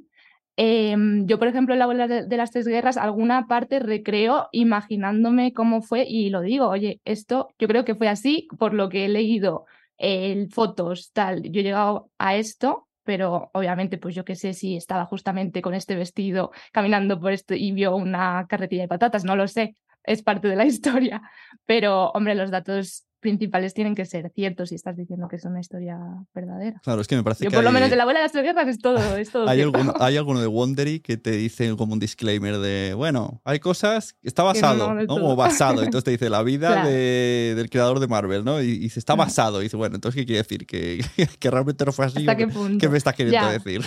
Em, 0.55 1.25
yo, 1.25 1.39
por 1.39 1.47
ejemplo, 1.47 1.73
en 1.73 1.79
la 1.79 1.85
abuela 1.85 2.07
de, 2.07 2.37
las 2.37 2.51
tres 2.51 2.67
guerras, 2.67 2.97
alguna 2.97 3.47
parte 3.47 3.79
recreo 3.79 4.49
imaginándome 4.51 5.53
cómo 5.53 5.81
fue 5.81 6.05
y 6.07 6.29
lo 6.29 6.41
digo, 6.41 6.67
oye, 6.67 6.99
esto 7.05 7.47
yo 7.57 7.67
creo 7.67 7.85
que 7.85 7.95
fue 7.95 8.09
así 8.09 8.47
por 8.57 8.73
lo 8.73 8.89
que 8.89 9.05
he 9.05 9.09
leído, 9.09 9.65
el 9.97 10.49
fotos, 10.51 11.11
tal. 11.13 11.43
Yo 11.43 11.61
he 11.61 11.63
llegado 11.63 12.11
a 12.17 12.35
esto, 12.35 12.87
pero 13.03 13.49
obviamente, 13.53 13.97
pues 13.97 14.15
yo 14.15 14.25
qué 14.25 14.35
sé 14.35 14.53
si 14.53 14.75
estaba 14.75 15.05
justamente 15.05 15.61
con 15.61 15.73
este 15.73 15.95
vestido 15.95 16.51
caminando 16.71 17.19
por 17.19 17.31
esto 17.31 17.55
y 17.55 17.71
vio 17.71 17.95
una 17.95 18.45
carretilla 18.47 18.83
de 18.83 18.87
patatas, 18.89 19.23
no 19.23 19.35
lo 19.35 19.47
sé 19.47 19.75
es 20.03 20.21
parte 20.23 20.47
de 20.47 20.55
la 20.55 20.65
historia. 20.65 21.21
Pero, 21.65 22.09
hombre, 22.11 22.35
los 22.35 22.51
datos 22.51 23.05
principales 23.21 23.73
tienen 23.73 23.95
que 23.95 24.05
ser 24.05 24.31
ciertos 24.33 24.69
si 24.69 24.75
estás 24.75 24.95
diciendo 24.95 25.27
que 25.27 25.35
es 25.35 25.43
una 25.43 25.59
historia 25.59 25.99
verdadera. 26.33 26.79
Claro, 26.81 27.01
es 27.01 27.07
que 27.07 27.17
me 27.17 27.23
parece 27.23 27.43
Yo, 27.43 27.49
que. 27.49 27.57
por 27.57 27.63
lo 27.65 27.69
hay- 27.71 27.73
menos 27.73 27.89
de 27.89 27.97
la 27.97 28.03
abuela 28.03 28.19
de 28.21 28.23
las 28.23 28.31
tres 28.31 28.45
guerras 28.45 28.65
es 28.69 28.79
todo, 28.79 29.17
es 29.17 29.29
todo 29.29 29.45
Hay 29.49 29.59
alguno, 29.59 29.93
hay 29.99 30.15
alguno 30.17 30.39
de 30.39 30.47
Wondery 30.47 31.01
que 31.01 31.17
te 31.17 31.31
dice 31.31 31.75
como 31.75 31.91
un 31.91 31.99
disclaimer 31.99 32.59
de, 32.59 32.93
bueno, 32.93 33.41
hay 33.43 33.59
cosas, 33.59 34.15
está 34.23 34.43
basado, 34.43 34.93
no. 34.93 35.05
Como 35.05 35.35
basado. 35.35 35.83
Entonces 35.83 36.05
te 36.05 36.11
dice 36.11 36.29
la 36.29 36.41
vida 36.43 36.69
Claro. 36.71 36.87
de- 36.87 37.55
del 37.57 37.69
creador 37.69 37.99
de 37.99 38.07
Marvel, 38.07 38.45
¿no? 38.45 38.61
Y, 38.61 38.67
y 38.67 38.77
dice, 38.79 38.99
está 38.99 39.15
basado. 39.15 39.59
Y 39.59 39.63
dice, 39.65 39.75
bueno, 39.75 39.95
entonces, 39.95 40.17
¿qué 40.21 40.25
quiere 40.25 40.41
decir? 40.43 40.65
¿Que, 40.65 41.03
que 41.39 41.51
realmente 41.51 41.83
no 41.83 41.91
fue 41.91 42.05
así? 42.05 42.19
¿Hasta 42.19 42.31
¿O 42.31 42.37
qué 42.37 42.47
qué, 42.47 42.53
punto? 42.53 42.77
qué 42.79 42.87
me 42.87 42.97
estás 42.97 43.15
queriendo 43.15 43.41
Ya. 43.47 43.51
decir? 43.51 43.81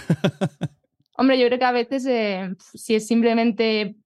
Hombre, 1.17 1.39
yo 1.39 1.47
creo 1.47 1.59
que 1.59 1.65
a 1.65 1.73
veces 1.73 2.07
eh, 2.07 2.55
si 2.59 2.95
es 2.95 3.07
simplemente 3.07 3.97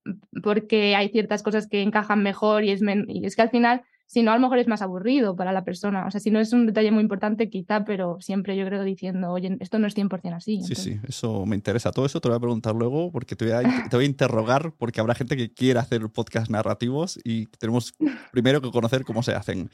porque 0.43 0.97
hay 0.97 1.09
ciertas 1.11 1.43
cosas 1.43 1.69
que 1.69 1.83
encajan 1.83 2.23
mejor 2.23 2.65
y 2.65 2.73
es, 2.73 2.83
y 3.09 3.25
es 3.25 3.37
que 3.37 3.43
al 3.43 3.51
final, 3.51 3.83
si 4.07 4.23
no, 4.23 4.31
a 4.31 4.35
lo 4.37 4.41
mejor 4.41 4.59
es 4.59 4.69
más 4.69 4.83
aburrido 4.83 5.35
para 5.37 5.53
la 5.53 5.65
persona. 5.65 6.07
O 6.07 6.11
sea, 6.11 6.21
si 6.21 6.31
no 6.31 6.39
es 6.41 6.53
un 6.53 6.67
detalle 6.67 6.91
muy 6.93 7.03
importante, 7.03 7.51
quizá, 7.51 7.85
pero 7.85 8.19
siempre 8.21 8.57
yo 8.57 8.65
creo 8.67 8.85
diciendo, 8.85 9.31
oye, 9.33 9.57
esto 9.61 9.79
no 9.79 9.87
es 9.87 9.97
100% 9.97 10.35
así. 10.35 10.53
Sí, 10.63 10.73
entonces- 10.73 10.79
sí, 10.85 11.01
eso 11.09 11.45
me 11.47 11.57
interesa. 11.57 11.91
Todo 11.93 12.07
eso 12.07 12.21
te 12.21 12.29
lo 12.29 12.35
voy 12.35 12.39
a 12.39 12.41
preguntar 12.41 12.75
luego 12.75 13.11
porque 13.13 13.35
te 13.37 13.45
voy 13.47 13.55
a, 13.55 13.89
te 13.91 13.97
voy 13.97 14.05
a 14.05 14.09
interrogar 14.09 14.73
porque 14.79 15.01
habrá 15.01 15.15
gente 15.15 15.37
que 15.37 15.53
quiera 15.53 15.81
hacer 15.81 16.09
podcast 16.11 16.51
narrativos 16.51 17.19
y 17.25 17.47
tenemos 17.59 17.95
primero 18.33 18.61
que 18.63 18.71
conocer 18.71 19.05
cómo 19.05 19.23
se 19.23 19.33
hacen. 19.35 19.71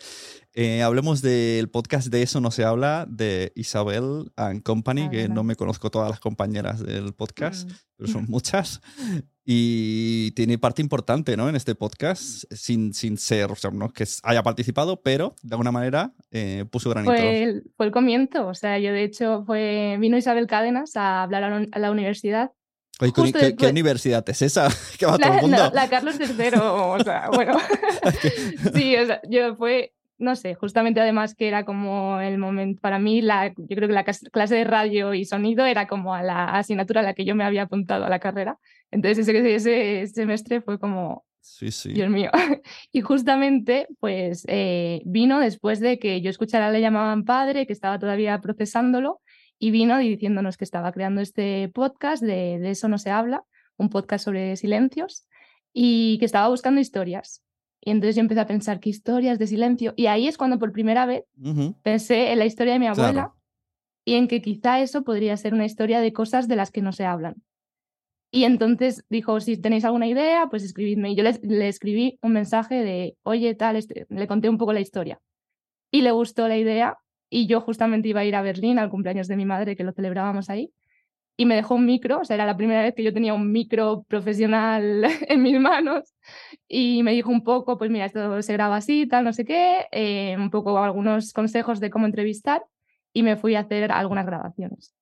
Eh, 0.54 0.82
hablemos 0.82 1.22
del 1.22 1.68
podcast 1.70 2.08
de 2.08 2.22
Eso 2.22 2.40
no 2.40 2.50
se 2.50 2.64
habla 2.64 3.06
de 3.08 3.52
Isabel 3.54 4.32
and 4.36 4.62
Company, 4.62 5.02
Ah, 5.02 5.10
que 5.10 5.16
verdad. 5.18 5.34
no 5.34 5.44
me 5.44 5.56
conozco 5.56 5.90
todas 5.90 6.10
las 6.10 6.20
compañeras 6.20 6.82
del 6.82 7.12
podcast, 7.12 7.68
Mm. 7.70 7.74
pero 7.96 8.08
son 8.12 8.24
muchas. 8.28 8.80
Y 9.44 10.30
tiene 10.32 10.56
parte 10.56 10.82
importante 10.82 11.36
¿no? 11.36 11.48
en 11.48 11.56
este 11.56 11.74
podcast, 11.74 12.44
sin, 12.52 12.94
sin 12.94 13.18
ser, 13.18 13.50
o 13.50 13.56
sea, 13.56 13.70
no 13.72 13.92
que 13.92 14.04
haya 14.22 14.42
participado, 14.42 15.02
pero 15.02 15.34
de 15.42 15.54
alguna 15.54 15.72
manera 15.72 16.12
eh, 16.30 16.64
puso 16.70 16.90
granito. 16.90 17.12
Fue 17.12 17.42
el, 17.42 17.64
fue 17.76 17.86
el 17.86 17.92
comienzo, 17.92 18.46
o 18.46 18.54
sea, 18.54 18.78
yo 18.78 18.92
de 18.92 19.02
hecho 19.02 19.42
fue, 19.44 19.96
vino 19.98 20.16
Isabel 20.16 20.46
Cádenas 20.46 20.94
a 20.96 21.24
hablar 21.24 21.42
a 21.42 21.50
la, 21.60 21.66
a 21.72 21.78
la 21.80 21.90
universidad. 21.90 22.52
Oye, 23.00 23.12
¿qué, 23.12 23.22
después- 23.22 23.70
universidad 23.72 24.28
es 24.30 24.42
esa? 24.42 24.68
que 24.98 25.06
va 25.06 25.18
todo 25.18 25.28
La, 25.28 25.34
el 25.36 25.42
mundo. 25.42 25.56
la- 25.56 25.70
la 25.70 25.88
Carlos 25.90 26.14
III, 26.20 26.58
o 26.60 27.00
sea, 27.02 27.28
bueno. 27.32 27.58
sí, 28.74 28.94
o 28.96 29.06
sea, 29.06 29.20
yo 29.28 29.56
fue, 29.56 29.92
no 30.22 30.36
sé, 30.36 30.54
justamente 30.54 31.00
además 31.00 31.34
que 31.34 31.48
era 31.48 31.64
como 31.64 32.20
el 32.20 32.38
momento, 32.38 32.80
para 32.80 32.98
mí, 32.98 33.20
la, 33.20 33.48
yo 33.48 33.76
creo 33.76 33.88
que 33.88 33.94
la 33.94 34.04
clase 34.04 34.54
de 34.54 34.64
radio 34.64 35.14
y 35.14 35.24
sonido 35.24 35.66
era 35.66 35.86
como 35.86 36.14
a 36.14 36.22
la 36.22 36.44
asignatura 36.56 37.00
a 37.00 37.04
la 37.04 37.14
que 37.14 37.24
yo 37.24 37.34
me 37.34 37.44
había 37.44 37.62
apuntado 37.62 38.04
a 38.04 38.08
la 38.08 38.20
carrera. 38.20 38.58
Entonces 38.90 39.26
ese, 39.28 39.54
ese 39.54 40.06
semestre 40.06 40.60
fue 40.60 40.78
como, 40.78 41.24
Sí, 41.40 41.72
sí. 41.72 41.92
Dios 41.92 42.08
mío. 42.08 42.30
Y 42.92 43.00
justamente, 43.00 43.88
pues 43.98 44.44
eh, 44.46 45.02
vino 45.04 45.40
después 45.40 45.80
de 45.80 45.98
que 45.98 46.20
yo 46.20 46.30
escuchara 46.30 46.70
Le 46.70 46.80
llamaban 46.80 47.24
padre, 47.24 47.66
que 47.66 47.72
estaba 47.72 47.98
todavía 47.98 48.40
procesándolo, 48.40 49.20
y 49.58 49.72
vino 49.72 49.98
diciéndonos 49.98 50.56
que 50.56 50.64
estaba 50.64 50.92
creando 50.92 51.20
este 51.20 51.68
podcast 51.74 52.22
de, 52.22 52.58
de 52.60 52.70
Eso 52.70 52.88
no 52.88 52.98
se 52.98 53.10
habla, 53.10 53.42
un 53.76 53.90
podcast 53.90 54.24
sobre 54.24 54.56
silencios, 54.56 55.26
y 55.72 56.18
que 56.18 56.26
estaba 56.26 56.48
buscando 56.48 56.80
historias. 56.80 57.42
Y 57.84 57.90
entonces 57.90 58.14
yo 58.16 58.20
empecé 58.20 58.40
a 58.40 58.46
pensar, 58.46 58.78
¿qué 58.78 58.90
historias 58.90 59.38
de 59.40 59.46
silencio? 59.48 59.92
Y 59.96 60.06
ahí 60.06 60.28
es 60.28 60.38
cuando 60.38 60.58
por 60.58 60.70
primera 60.72 61.04
vez 61.04 61.24
pensé 61.82 62.30
en 62.32 62.38
la 62.38 62.46
historia 62.46 62.74
de 62.74 62.78
mi 62.78 62.86
abuela 62.86 63.12
Claro. 63.12 63.34
y 64.04 64.14
en 64.14 64.28
que 64.28 64.40
quizá 64.40 64.80
eso 64.80 65.02
podría 65.02 65.36
ser 65.36 65.52
una 65.52 65.64
historia 65.64 66.00
de 66.00 66.12
cosas 66.12 66.46
de 66.46 66.56
las 66.56 66.70
que 66.70 66.80
no 66.82 66.92
se 66.92 67.04
hablan. 67.04 67.34
Y 68.30 68.44
entonces 68.44 69.04
dijo, 69.10 69.40
si 69.40 69.56
tenéis 69.58 69.84
alguna 69.84 70.06
idea, 70.06 70.46
pues 70.48 70.62
escribidme. 70.62 71.10
Y 71.10 71.16
yo 71.16 71.22
le, 71.24 71.38
le 71.42 71.68
escribí 71.68 72.18
un 72.22 72.32
mensaje 72.32 72.76
de, 72.76 73.16
oye, 73.24 73.54
tal, 73.54 73.76
este- 73.76 74.06
le 74.08 74.26
conté 74.26 74.48
un 74.48 74.58
poco 74.58 74.72
la 74.72 74.80
historia. 74.80 75.20
Y 75.90 76.00
le 76.02 76.12
gustó 76.12 76.48
la 76.48 76.56
idea 76.56 76.96
y 77.28 77.46
yo 77.46 77.60
justamente 77.60 78.08
iba 78.08 78.20
a 78.20 78.24
ir 78.24 78.36
a 78.36 78.42
Berlín 78.42 78.78
al 78.78 78.88
cumpleaños 78.90 79.26
de 79.28 79.36
mi 79.36 79.44
madre, 79.44 79.76
que 79.76 79.84
lo 79.84 79.92
celebrábamos 79.92 80.48
ahí. 80.50 80.70
Y 81.36 81.46
me 81.46 81.56
dejó 81.56 81.74
un 81.76 81.86
micro, 81.86 82.20
o 82.20 82.24
sea, 82.24 82.34
era 82.34 82.46
la 82.46 82.56
primera 82.56 82.82
vez 82.82 82.94
que 82.94 83.02
yo 83.02 83.12
tenía 83.12 83.32
un 83.34 83.50
micro 83.52 84.04
profesional 84.08 85.04
en 85.28 85.42
mis 85.42 85.58
manos. 85.58 86.14
Y 86.68 87.02
me 87.02 87.12
dijo 87.12 87.30
un 87.30 87.42
poco, 87.42 87.78
pues 87.78 87.90
mira, 87.90 88.04
esto 88.06 88.42
se 88.42 88.52
graba 88.52 88.76
así, 88.76 89.06
tal, 89.06 89.24
no 89.24 89.32
sé 89.32 89.44
qué, 89.44 89.86
eh, 89.92 90.36
un 90.38 90.50
poco 90.50 90.78
algunos 90.78 91.32
consejos 91.32 91.80
de 91.80 91.90
cómo 91.90 92.06
entrevistar. 92.06 92.62
Y 93.14 93.22
me 93.22 93.36
fui 93.36 93.54
a 93.56 93.60
hacer 93.60 93.92
algunas 93.92 94.26
grabaciones. 94.26 94.94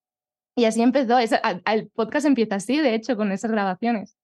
Y 0.56 0.64
así 0.64 0.82
empezó. 0.82 1.18
Es- 1.18 1.34
el 1.66 1.88
podcast 1.90 2.26
empieza 2.26 2.56
así, 2.56 2.78
de 2.78 2.94
hecho, 2.94 3.16
con 3.16 3.30
esas 3.32 3.50
grabaciones. 3.50 4.16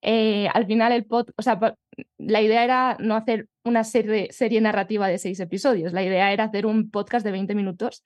Eh, 0.00 0.48
al 0.52 0.66
final, 0.66 0.92
el 0.92 1.04
pod, 1.04 1.28
o 1.36 1.42
sea, 1.42 1.58
la 2.18 2.40
idea 2.42 2.64
era 2.64 2.96
no 3.00 3.14
hacer 3.14 3.48
una 3.64 3.84
serie, 3.84 4.28
serie 4.32 4.60
narrativa 4.60 5.06
de 5.08 5.18
seis 5.18 5.38
episodios. 5.40 5.92
La 5.92 6.02
idea 6.02 6.32
era 6.32 6.44
hacer 6.44 6.66
un 6.66 6.90
podcast 6.90 7.24
de 7.24 7.30
20 7.32 7.54
minutos, 7.54 8.02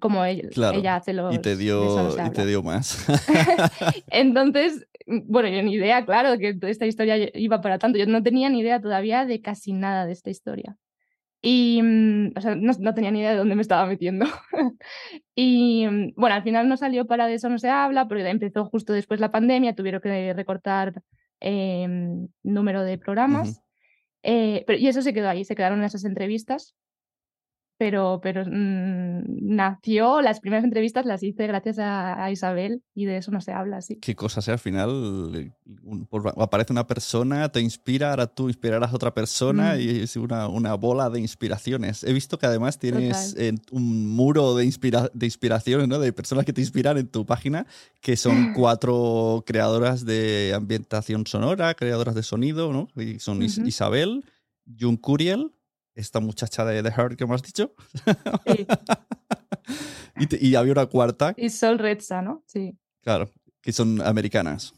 como 0.00 0.24
ella, 0.24 0.48
Claro, 0.50 0.78
ella 0.78 0.96
hace 0.96 1.12
los. 1.12 1.34
y 1.34 1.38
te 1.38 1.56
dio, 1.56 2.10
y 2.24 2.30
te 2.30 2.46
dio 2.46 2.62
más. 2.62 3.06
Entonces, 4.08 4.86
bueno, 5.06 5.48
yo 5.48 5.62
ni 5.62 5.74
idea, 5.74 6.04
claro, 6.04 6.38
que 6.38 6.58
esta 6.62 6.86
historia 6.86 7.30
iba 7.34 7.60
para 7.60 7.78
tanto. 7.78 7.98
Yo 7.98 8.06
no 8.06 8.22
tenía 8.22 8.48
ni 8.50 8.60
idea 8.60 8.80
todavía 8.80 9.24
de 9.24 9.40
casi 9.40 9.72
nada 9.72 10.06
de 10.06 10.12
esta 10.12 10.30
historia. 10.30 10.76
Y, 11.42 11.80
mm, 11.82 12.32
o 12.36 12.40
sea, 12.40 12.56
no, 12.56 12.72
no 12.78 12.94
tenía 12.94 13.10
ni 13.12 13.20
idea 13.20 13.30
de 13.30 13.36
dónde 13.36 13.54
me 13.54 13.62
estaba 13.62 13.86
metiendo. 13.86 14.26
y, 15.34 15.86
mm, 15.86 16.14
bueno, 16.16 16.34
al 16.34 16.42
final 16.42 16.68
no 16.68 16.76
salió 16.76 17.06
para 17.06 17.26
de 17.26 17.34
eso 17.34 17.48
no 17.48 17.58
se 17.58 17.68
habla, 17.68 18.08
porque 18.08 18.28
empezó 18.28 18.64
justo 18.64 18.92
después 18.92 19.20
la 19.20 19.30
pandemia, 19.30 19.74
tuvieron 19.74 20.00
que 20.00 20.32
recortar 20.34 21.02
em, 21.40 22.28
número 22.42 22.82
de 22.82 22.98
programas. 22.98 23.62
Eh, 24.24 24.64
pero, 24.66 24.78
y 24.78 24.88
eso 24.88 25.02
se 25.02 25.14
quedó 25.14 25.28
ahí, 25.28 25.44
se 25.44 25.54
quedaron 25.54 25.84
esas 25.84 26.04
entrevistas. 26.04 26.74
Pero, 27.78 28.20
pero 28.22 28.42
mm, 28.46 29.22
nació, 29.54 30.22
las 30.22 30.40
primeras 30.40 30.64
entrevistas 30.64 31.04
las 31.04 31.22
hice 31.22 31.46
gracias 31.46 31.78
a, 31.78 32.24
a 32.24 32.30
Isabel 32.30 32.82
y 32.94 33.04
de 33.04 33.18
eso 33.18 33.30
no 33.30 33.40
se 33.42 33.52
habla 33.52 33.76
así. 33.78 33.96
Qué 34.00 34.14
cosas, 34.14 34.48
¿eh? 34.48 34.52
Al 34.52 34.58
final 34.58 35.52
un- 35.82 36.06
por- 36.06 36.32
aparece 36.40 36.72
una 36.72 36.86
persona, 36.86 37.50
te 37.50 37.60
inspira, 37.60 38.10
ahora 38.10 38.26
tú 38.28 38.48
inspirarás 38.48 38.92
a 38.92 38.96
otra 38.96 39.12
persona 39.12 39.74
Mm. 39.74 39.80
y 39.80 39.88
es 40.00 40.16
una, 40.16 40.48
una 40.48 40.74
bola 40.74 41.10
de 41.10 41.20
inspiraciones. 41.20 42.02
He 42.04 42.12
visto 42.14 42.38
que 42.38 42.46
además 42.46 42.78
tienes 42.78 43.34
eh, 43.38 43.52
un 43.70 44.08
muro 44.08 44.54
de, 44.54 44.64
inspira- 44.64 45.10
de 45.12 45.26
inspiraciones, 45.26 45.86
¿no? 45.86 45.98
De 45.98 46.12
personas 46.14 46.44
que 46.46 46.52
te 46.54 46.62
inspiran 46.62 46.96
en 46.96 47.08
tu 47.08 47.26
página, 47.26 47.66
que 48.00 48.16
son 48.16 48.52
cuatro 48.54 49.44
creadoras 49.46 50.06
de 50.06 50.52
ambientación 50.56 51.26
sonora, 51.26 51.74
creadoras 51.74 52.14
de 52.14 52.22
sonido, 52.22 52.72
¿no? 52.72 52.88
Y 52.96 53.18
son. 53.18 53.42
Isabel, 53.42 54.24
Jun 54.80 54.96
Curiel, 54.96 55.52
esta 55.96 56.20
muchacha 56.20 56.64
de 56.64 56.82
The 56.82 56.90
Heart 56.92 57.16
que 57.16 57.26
me 57.26 57.34
has 57.34 57.42
dicho, 57.42 57.74
Sí. 58.46 58.66
y, 60.16 60.26
te- 60.26 60.38
y 60.44 60.54
había 60.54 60.72
una 60.72 60.86
cuarta, 60.86 61.34
Y 61.36 61.50
Sol 61.50 61.78
Redsa, 61.78 62.22
¿no? 62.22 62.42
Sí. 62.46 62.76
claro, 63.02 63.30
que 63.60 63.72
son 63.72 64.00
americanas. 64.00 64.72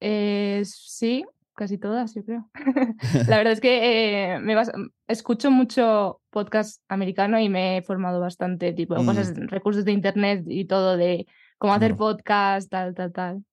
Eh, 0.00 0.62
sí, 0.64 1.24
casi 1.54 1.78
todas, 1.78 2.14
yo 2.14 2.24
creo. 2.24 2.50
la 3.28 3.36
verdad 3.38 3.52
es 3.52 3.60
que 3.60 4.34
eh, 4.34 4.38
me 4.40 4.54
vas, 4.54 4.70
escucho 5.08 5.50
mucho 5.50 6.20
podcast 6.30 6.82
americano 6.88 7.38
y 7.40 7.48
me 7.48 7.78
he 7.78 7.82
formado 7.82 8.20
bastante, 8.20 8.72
tipo, 8.72 8.94
Mm. 9.00 9.06
cosas, 9.06 9.34
recursos 9.36 9.84
de 9.84 9.92
internet 9.92 10.44
y 10.48 10.64
todo 10.66 10.96
de 10.96 11.26
cómo 11.58 11.72
hacer 11.74 11.96
podcast, 11.96 12.70
tal, 12.70 12.94
tal, 12.94 13.12
tal. 13.12 13.44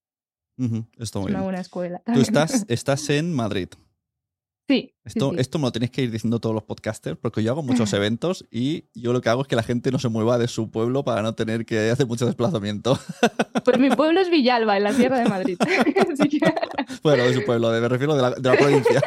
Ujú, 0.58 0.86
Está 0.98 1.04
Es 1.04 1.16
muy 1.16 1.24
una 1.32 1.40
bien. 1.40 1.44
buena 1.44 1.62
escuela. 1.62 2.02
Tú 2.06 2.20
estás, 2.22 2.66
estás 2.70 3.10
en 3.10 3.34
Madrid. 3.34 3.70
Sí, 4.68 4.94
Esto, 5.06 5.32
sí. 5.32 5.36
esto 5.40 5.60
me 5.60 5.66
lo 5.66 5.72
tenéis 5.74 5.92
que 5.92 6.02
ir 6.04 6.12
diciendo 6.12 6.40
todos 6.40 6.54
los 6.56 6.64
podcasters, 6.64 7.18
porque 7.22 7.44
yo 7.44 7.52
hago 7.52 7.62
muchos 7.64 7.92
eventos 7.94 8.46
y 8.50 8.86
yo 8.94 9.12
lo 9.14 9.20
que 9.22 9.30
hago 9.30 9.42
es 9.42 9.48
que 9.48 9.56
la 9.58 9.64
gente 9.64 9.92
no 9.92 10.00
se 10.00 10.08
mueva 10.10 10.38
de 10.38 10.48
su 10.48 10.72
pueblo 10.72 11.04
para 11.04 11.22
no 11.22 11.34
tener 11.36 11.66
que 11.66 11.90
hacer 11.92 12.08
mucho 12.08 12.26
desplazamiento. 12.26 12.98
Pues 13.64 13.80
mi 13.80 13.90
pueblo 13.92 14.20
es 14.20 14.30
Villalba, 14.30 14.76
en 14.76 14.84
la 14.84 14.92
Sierra 14.94 15.20
de 15.20 15.30
Madrid. 15.30 15.58
Que, 15.64 16.40
bueno, 17.02 17.24
de 17.24 17.34
su 17.34 17.46
pueblo, 17.46 17.70
de- 17.72 17.80
me 17.82 17.88
refiero 17.88 18.16
de 18.16 18.22
la, 18.22 18.32
de 18.32 18.50
la 18.50 18.56
provincia. 18.58 19.02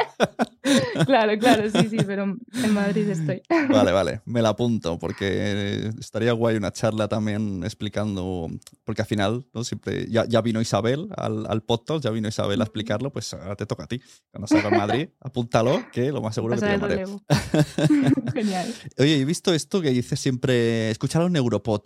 claro, 1.06 1.38
claro, 1.38 1.68
sí, 1.70 1.88
sí, 1.88 1.96
pero 2.06 2.22
en 2.24 2.74
Madrid 2.74 3.08
estoy. 3.08 3.42
Vale, 3.68 3.92
vale, 3.92 4.20
me 4.24 4.42
la 4.42 4.50
apunto, 4.50 4.98
porque 4.98 5.90
estaría 5.98 6.32
guay 6.32 6.56
una 6.56 6.72
charla 6.72 7.08
también 7.08 7.62
explicando, 7.64 8.48
porque 8.84 9.02
al 9.02 9.08
final, 9.08 9.46
¿no? 9.52 9.62
Siempre, 9.64 10.06
ya, 10.10 10.24
ya 10.26 10.40
vino 10.40 10.60
Isabel 10.60 11.08
al, 11.16 11.46
al 11.48 11.62
podcast, 11.62 12.02
ya 12.04 12.10
vino 12.10 12.28
Isabel 12.28 12.60
a 12.60 12.64
explicarlo, 12.64 13.12
pues 13.12 13.32
ahora 13.34 13.56
te 13.56 13.66
toca 13.66 13.84
a 13.84 13.86
ti. 13.86 14.00
Cuando 14.30 14.46
salga 14.46 14.68
en 14.70 14.76
Madrid, 14.78 15.08
apúntalo, 15.20 15.82
que 15.92 16.12
lo 16.12 16.20
más 16.20 16.34
seguro 16.34 16.54
que 16.54 16.60
te 16.60 16.66
llamaré. 16.66 17.04
Genial. 18.34 18.72
Oye, 18.98 19.20
he 19.20 19.24
visto 19.24 19.52
esto 19.54 19.80
que 19.80 19.90
dice 19.90 20.16
siempre, 20.16 20.90
escuchar 20.90 21.22
a 21.22 21.26
un 21.26 21.36
Europod. 21.36 21.82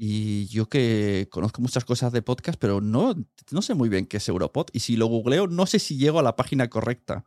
Y 0.00 0.46
yo 0.46 0.68
que 0.68 1.26
conozco 1.30 1.60
muchas 1.60 1.84
cosas 1.84 2.12
de 2.12 2.22
podcast, 2.22 2.58
pero 2.60 2.80
no, 2.80 3.14
no 3.50 3.62
sé 3.62 3.74
muy 3.74 3.88
bien 3.88 4.06
qué 4.06 4.18
es 4.18 4.28
Europod. 4.28 4.66
Y 4.72 4.80
si 4.80 4.96
lo 4.96 5.06
googleo, 5.06 5.48
no 5.48 5.66
sé 5.66 5.80
si 5.80 5.96
llego 5.98 6.20
a 6.20 6.22
la 6.22 6.36
página 6.36 6.68
correcta. 6.68 7.24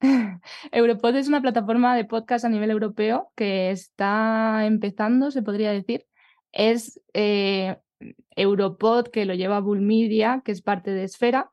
Europod 0.72 1.14
es 1.16 1.28
una 1.28 1.42
plataforma 1.42 1.94
de 1.96 2.04
podcast 2.06 2.44
a 2.44 2.48
nivel 2.48 2.70
europeo 2.70 3.32
que 3.36 3.70
está 3.70 4.64
empezando, 4.66 5.30
se 5.30 5.42
podría 5.42 5.70
decir. 5.72 6.06
Es 6.52 7.00
eh, 7.12 7.76
Europod, 8.34 9.08
que 9.08 9.26
lo 9.26 9.34
lleva 9.34 9.60
Bull 9.60 9.80
Media, 9.82 10.42
que 10.44 10.52
es 10.52 10.62
parte 10.62 10.90
de 10.92 11.04
Esfera. 11.04 11.50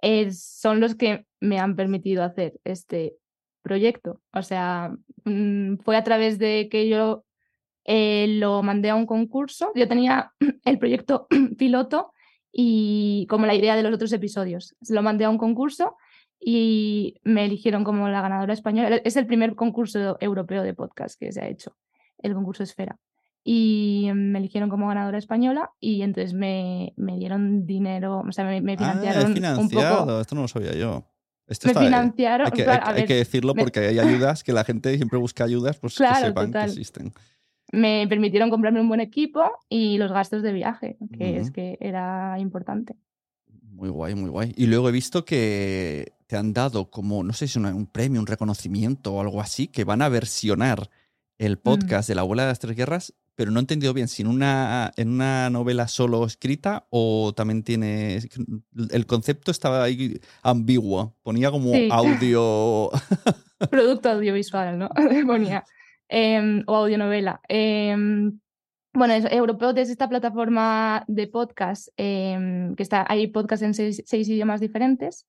Es- 0.00 0.42
son 0.44 0.80
los 0.80 0.94
que 0.94 1.26
me 1.40 1.58
han 1.58 1.74
permitido 1.76 2.22
hacer 2.22 2.60
este 2.64 3.16
proyecto. 3.62 4.20
O 4.32 4.42
sea, 4.42 4.92
mm, 5.24 5.76
fue 5.78 5.96
a 5.96 6.04
través 6.04 6.38
de 6.38 6.68
que 6.70 6.88
yo 6.88 7.24
eh, 7.84 8.26
lo 8.38 8.62
mandé 8.62 8.90
a 8.90 8.94
un 8.94 9.06
concurso. 9.06 9.72
Yo 9.74 9.88
tenía 9.88 10.32
el 10.64 10.78
proyecto 10.78 11.26
piloto 11.58 12.12
y 12.52 13.26
como 13.30 13.46
la 13.46 13.54
idea 13.54 13.76
de 13.76 13.82
los 13.82 13.94
otros 13.94 14.12
episodios. 14.12 14.74
Lo 14.88 15.02
mandé 15.02 15.24
a 15.24 15.30
un 15.30 15.38
concurso 15.38 15.96
y 16.38 17.20
me 17.24 17.44
eligieron 17.44 17.84
como 17.84 18.08
la 18.08 18.20
ganadora 18.20 18.52
española. 18.52 18.96
Es 19.04 19.16
el 19.16 19.26
primer 19.26 19.54
concurso 19.54 20.16
europeo 20.20 20.62
de 20.62 20.74
podcast 20.74 21.18
que 21.18 21.32
se 21.32 21.40
ha 21.40 21.48
hecho, 21.48 21.76
el 22.18 22.34
concurso 22.34 22.62
Esfera. 22.62 22.98
Y 23.44 24.08
me 24.14 24.38
eligieron 24.38 24.68
como 24.70 24.86
ganadora 24.86 25.18
española 25.18 25.70
y 25.80 26.02
entonces 26.02 26.32
me, 26.32 26.92
me 26.96 27.16
dieron 27.16 27.66
dinero, 27.66 28.22
o 28.28 28.32
sea, 28.32 28.44
me, 28.44 28.60
me 28.60 28.74
Ah, 28.74 28.76
financiaron 28.78 29.26
un 29.30 29.34
financiado, 29.34 30.06
poco. 30.06 30.20
esto 30.20 30.34
no 30.36 30.42
lo 30.42 30.48
sabía 30.48 30.74
yo. 30.74 31.04
Esto 31.46 31.66
Me 31.68 31.72
está- 31.72 31.84
financiaron, 31.84 32.46
hay, 32.46 32.52
que, 32.52 32.62
hay- 32.62 32.68
a 32.68 32.88
hay 32.88 32.94
ver, 32.94 33.06
que 33.06 33.14
decirlo 33.16 33.54
me- 33.54 33.62
porque 33.62 33.80
hay 33.80 33.98
ayudas 33.98 34.42
que 34.44 34.52
la 34.52 34.64
gente 34.64 34.94
siempre 34.96 35.18
busca 35.18 35.44
ayudas, 35.44 35.76
pues 35.78 35.96
Claro, 35.96 36.20
que 36.20 36.26
sepan 36.28 36.46
total. 36.46 36.64
que 36.66 36.70
existen. 36.72 37.12
me 37.72 38.06
permitieron 38.08 38.50
comprarme 38.50 38.80
un 38.80 38.88
buen 38.88 39.00
equipo 39.00 39.42
y 39.68 39.96
los 39.98 40.12
gastos 40.12 40.42
de 40.42 40.52
viaje, 40.52 40.96
que 41.16 41.38
es 41.38 41.50
que 41.50 41.78
era 41.80 42.36
importante. 42.38 42.96
Muy 43.70 43.88
guay, 43.88 44.14
muy 44.14 44.28
guay. 44.30 44.52
Y 44.56 44.66
luego 44.66 44.88
he 44.88 44.92
visto 44.92 45.24
que 45.24 46.12
te 46.26 46.36
han 46.36 46.52
dado 46.52 46.90
como, 46.90 47.24
no 47.24 47.32
sé 47.32 47.48
si 47.48 47.58
un 47.58 47.86
premio, 47.86 48.20
un 48.20 48.26
reconocimiento 48.26 49.14
o 49.14 49.20
algo 49.20 49.40
así, 49.40 49.66
que 49.68 49.84
van 49.84 50.02
a 50.02 50.08
versionar 50.10 50.90
el 51.38 51.58
podcast 51.58 52.08
de 52.08 52.14
la 52.14 52.20
abuela 52.20 52.42
de 52.42 52.48
las 52.50 52.58
tres 52.58 52.76
guerras, 52.76 53.14
pero 53.34 53.50
no 53.50 53.58
he 53.58 53.62
entendido 53.62 53.94
bien 53.94 54.08
si 54.08 54.22
en 54.22 54.28
una, 54.28 54.92
en 54.96 55.08
una 55.10 55.48
novela 55.50 55.88
solo 55.88 56.24
escrita 56.26 56.86
o 56.90 57.32
también 57.34 57.62
tiene... 57.62 58.20
El 58.90 59.06
concepto 59.06 59.50
estaba 59.50 59.82
ahí 59.84 60.20
ambiguo, 60.42 61.16
ponía 61.22 61.50
como 61.50 61.72
Sí. 61.72 61.88
audio... 61.90 62.90
Producto 63.70 64.10
audiovisual, 64.10 64.78
¿no? 64.78 64.88
Ponía. 65.26 65.64
Em, 66.08 66.62
o 66.66 66.74
audionovela. 66.76 67.40
Em, 67.48 68.38
bueno, 68.92 69.14
es, 69.14 69.24
Europod 69.32 69.78
es 69.78 69.88
esta 69.88 70.08
plataforma 70.08 71.04
de 71.08 71.26
podcast 71.28 71.88
em, 71.96 72.74
que 72.74 72.82
está, 72.82 73.06
hay 73.08 73.28
podcast 73.28 73.62
en 73.62 73.72
seis, 73.74 74.02
seis 74.04 74.28
idiomas 74.28 74.60
diferentes. 74.60 75.26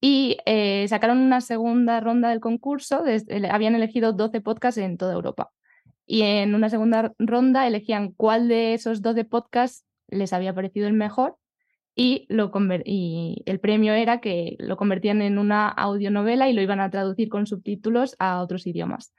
Y 0.00 0.36
eh, 0.46 0.86
sacaron 0.88 1.18
una 1.18 1.40
segunda 1.40 2.00
ronda 2.00 2.30
del 2.30 2.40
concurso. 2.40 3.02
desde- 3.02 3.36
ele- 3.36 3.50
habían 3.50 3.74
elegido 3.74 4.12
12 4.12 4.40
podcasts 4.40 4.78
en 4.78 4.96
toda 4.96 5.12
Europa. 5.14 5.52
Y 6.06 6.22
en 6.22 6.54
una 6.54 6.70
segunda 6.70 7.12
ronda 7.18 7.66
elegían 7.66 8.12
cuál 8.12 8.48
de 8.48 8.74
esos 8.74 9.02
12 9.02 9.24
podcasts 9.24 9.84
les 10.08 10.32
había 10.32 10.54
parecido 10.54 10.86
el 10.86 10.92
mejor 10.92 11.36
y, 11.98 12.26
lo 12.28 12.52
y 12.84 13.42
el 13.46 13.58
premio 13.58 13.94
era 13.94 14.20
que 14.20 14.56
lo 14.58 14.76
convertían 14.76 15.22
en 15.22 15.38
una 15.38 15.68
audionovela 15.68 16.48
y 16.48 16.52
lo 16.52 16.60
iban 16.60 16.78
a 16.78 16.90
traducir 16.90 17.30
con 17.30 17.46
subtítulos 17.46 18.16
a 18.18 18.42
otros 18.42 18.66
idiomas. 18.66 19.14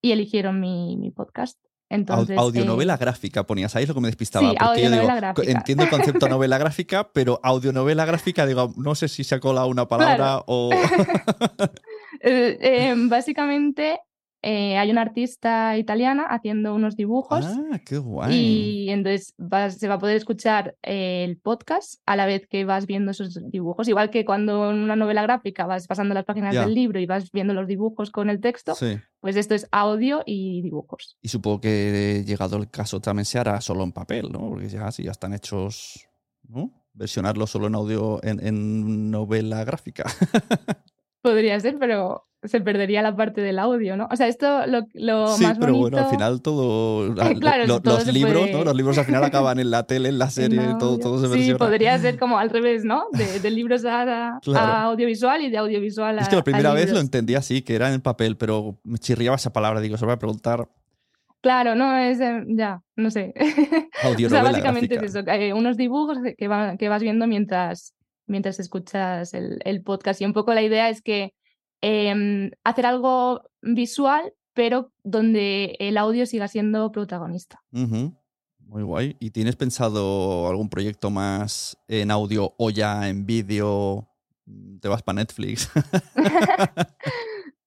Y 0.00 0.12
eligieron 0.12 0.60
mi, 0.60 0.96
mi 0.96 1.10
podcast. 1.10 1.58
Entonces, 1.88 2.38
audionovela 2.38 2.94
eh, 2.94 2.98
gráfica, 2.98 3.44
ponías 3.44 3.76
ahí, 3.76 3.86
lo 3.86 3.92
que 3.92 4.00
me 4.00 4.08
despistaba. 4.08 4.50
Sí, 4.50 4.56
porque 4.58 4.82
yo 4.82 4.90
digo, 4.90 5.04
gráfica. 5.04 5.50
entiendo 5.50 5.84
el 5.84 5.90
concepto 5.90 6.28
novela 6.28 6.56
gráfica, 6.58 7.10
pero 7.12 7.38
audionovela 7.42 8.06
gráfica, 8.06 8.46
digo, 8.46 8.72
no 8.76 8.94
sé 8.94 9.08
si 9.08 9.24
se 9.24 9.34
ha 9.34 9.40
colado 9.40 9.66
una 9.66 9.88
palabra 9.88 10.16
Claro. 10.16 10.44
o... 10.46 10.70
eh, 12.22 12.58
eh, 12.60 12.94
básicamente 12.96 14.00
eh, 14.42 14.76
hay 14.76 14.90
una 14.90 15.02
artista 15.02 15.78
italiana 15.78 16.24
haciendo 16.24 16.74
unos 16.74 16.96
dibujos 16.96 17.44
ah, 17.46 17.78
qué 17.86 17.98
guay. 17.98 18.34
y 18.34 18.90
entonces 18.90 19.34
vas- 19.38 19.78
se 19.78 19.86
va 19.88 19.94
a 19.94 19.98
poder 19.98 20.16
escuchar 20.16 20.76
eh, 20.82 21.24
el 21.24 21.36
podcast 21.38 22.00
a 22.06 22.16
la 22.16 22.26
vez 22.26 22.46
que 22.48 22.64
vas 22.64 22.86
viendo 22.86 23.12
esos 23.12 23.38
dibujos. 23.50 23.86
Igual 23.88 24.10
que 24.10 24.24
cuando 24.24 24.70
en 24.72 24.78
una 24.78 24.96
novela 24.96 25.22
gráfica 25.22 25.64
vas 25.66 25.86
pasando 25.86 26.12
las 26.14 26.24
páginas 26.24 26.54
del 26.54 26.74
libro 26.74 26.98
y 26.98 27.06
vas 27.06 27.30
viendo 27.30 27.54
los 27.54 27.68
dibujos 27.68 28.10
con 28.10 28.28
el 28.30 28.40
texto, 28.40 28.74
Sí. 28.74 28.98
pues 29.20 29.36
esto 29.36 29.54
es 29.54 29.68
audio 29.70 30.22
y 30.26 30.60
dibujos. 30.62 31.16
Y 31.22 31.28
supongo 31.28 31.60
que 31.60 32.24
llegado 32.26 32.56
el 32.56 32.68
caso 32.68 33.00
también 33.00 33.24
se 33.26 33.38
hará 33.38 33.60
solo 33.60 33.84
en 33.84 33.92
papel, 33.92 34.30
¿no? 34.32 34.48
Porque 34.48 34.68
ya 34.68 34.90
si 34.90 35.04
ya 35.04 35.12
están 35.12 35.34
hechos, 35.34 36.08
¿no? 36.48 36.70
Versionarlo 36.94 37.46
solo 37.46 37.68
en 37.68 37.74
audio, 37.74 38.20
en, 38.24 38.44
en 38.44 39.10
novela 39.10 39.64
gráfica. 39.64 40.04
Podría 41.22 41.58
ser, 41.60 41.78
pero 41.78 42.26
se 42.44 42.60
perdería 42.60 43.02
la 43.02 43.14
parte 43.14 43.40
del 43.40 43.58
audio, 43.58 43.96
¿no? 43.96 44.08
O 44.10 44.16
sea, 44.16 44.26
esto 44.26 44.66
lo, 44.66 44.80
lo 44.94 45.28
sí, 45.36 45.44
más 45.44 45.58
pero 45.58 45.72
bonito... 45.74 45.90
bueno, 45.90 45.98
al 45.98 46.10
final 46.10 46.42
todo... 46.42 47.14
la- 47.14 47.34
claro, 47.34 47.66
lo- 47.66 47.80
todo 47.80 47.98
los 47.98 48.12
libros, 48.12 48.32
puede- 48.40 48.52
¿no? 48.52 48.64
Los 48.64 48.74
libros 48.74 48.98
al 48.98 49.04
final 49.04 49.22
acaban 49.24 49.60
en 49.60 49.70
la 49.70 49.84
tele, 49.84 50.08
en 50.08 50.18
la 50.18 50.28
serie, 50.30 50.60
todo, 50.78 50.92
audio. 50.94 50.98
todo 51.04 51.20
se 51.20 51.26
Sí, 51.28 51.32
versiona. 51.34 51.58
podría 51.58 51.98
ser 52.00 52.18
como 52.18 52.38
al 52.38 52.50
revés, 52.50 52.84
¿no? 52.84 53.04
De, 53.12 53.38
de 53.38 53.50
libros 53.50 53.84
a, 53.84 54.38
audiovisual 54.84 55.40
y 55.42 55.50
de 55.50 55.58
audiovisual 55.58 56.18
a 56.18 56.22
Es 56.22 56.28
que 56.28 56.36
la 56.36 56.42
primera 56.44 56.72
vez 56.72 56.82
lo 56.86 56.86
libros. 56.94 57.04
entendía 57.04 57.38
así, 57.38 57.62
que 57.62 57.74
era 57.76 57.86
en 57.88 57.94
el 57.94 58.02
papel, 58.02 58.36
pero 58.36 58.78
me 58.82 58.98
chirriaba 58.98 59.36
esa 59.36 59.52
palabra. 59.52 59.80
Digo, 59.80 59.96
se 59.96 60.04
voy 60.04 60.14
a 60.14 60.18
preguntar 60.18 60.68
Claro, 61.40 61.74
no, 61.74 61.96
es 61.96 62.20
eh, 62.20 62.44
ya, 62.48 62.80
no 62.94 63.10
sé. 63.10 63.34
o 64.04 64.08
audionovela 64.08 64.42
sea, 64.44 64.52
básicamente 64.52 64.94
gráfica. 64.94 65.20
es 65.20 65.26
eso, 65.26 65.30
eh, 65.30 65.52
unos 65.52 65.76
dibujos 65.76 66.18
que- 66.22 66.34
que, 66.36 66.46
va- 66.46 66.76
que 66.76 66.88
vas 66.88 67.02
viendo 67.02 67.26
mientras, 67.26 67.94
mientras 68.26 68.60
escuchas 68.60 69.34
el, 69.34 69.58
el 69.64 69.82
podcast. 69.82 70.20
Y 70.20 70.24
un 70.24 70.32
poco 70.34 70.54
la 70.54 70.62
idea 70.62 70.88
es 70.88 71.02
que 71.02 71.34
em, 71.82 72.50
hacer 72.64 72.86
algo 72.86 73.42
visual, 73.60 74.32
pero 74.54 74.92
donde 75.04 75.76
el 75.78 75.98
audio 75.98 76.24
siga 76.24 76.48
siendo 76.48 76.92
protagonista. 76.92 77.60
Muy 77.70 78.82
guay. 78.82 79.16
¿Y 79.20 79.30
tienes 79.30 79.56
pensado 79.56 80.48
algún 80.48 80.70
proyecto 80.70 81.10
más 81.10 81.76
en 81.88 82.10
audio 82.10 82.54
o 82.56 82.70
ya 82.70 83.08
en 83.08 83.26
vídeo? 83.26 84.08
¿Te 84.80 84.88
vas 84.88 85.02
para 85.02 85.16
Netflix? 85.16 85.70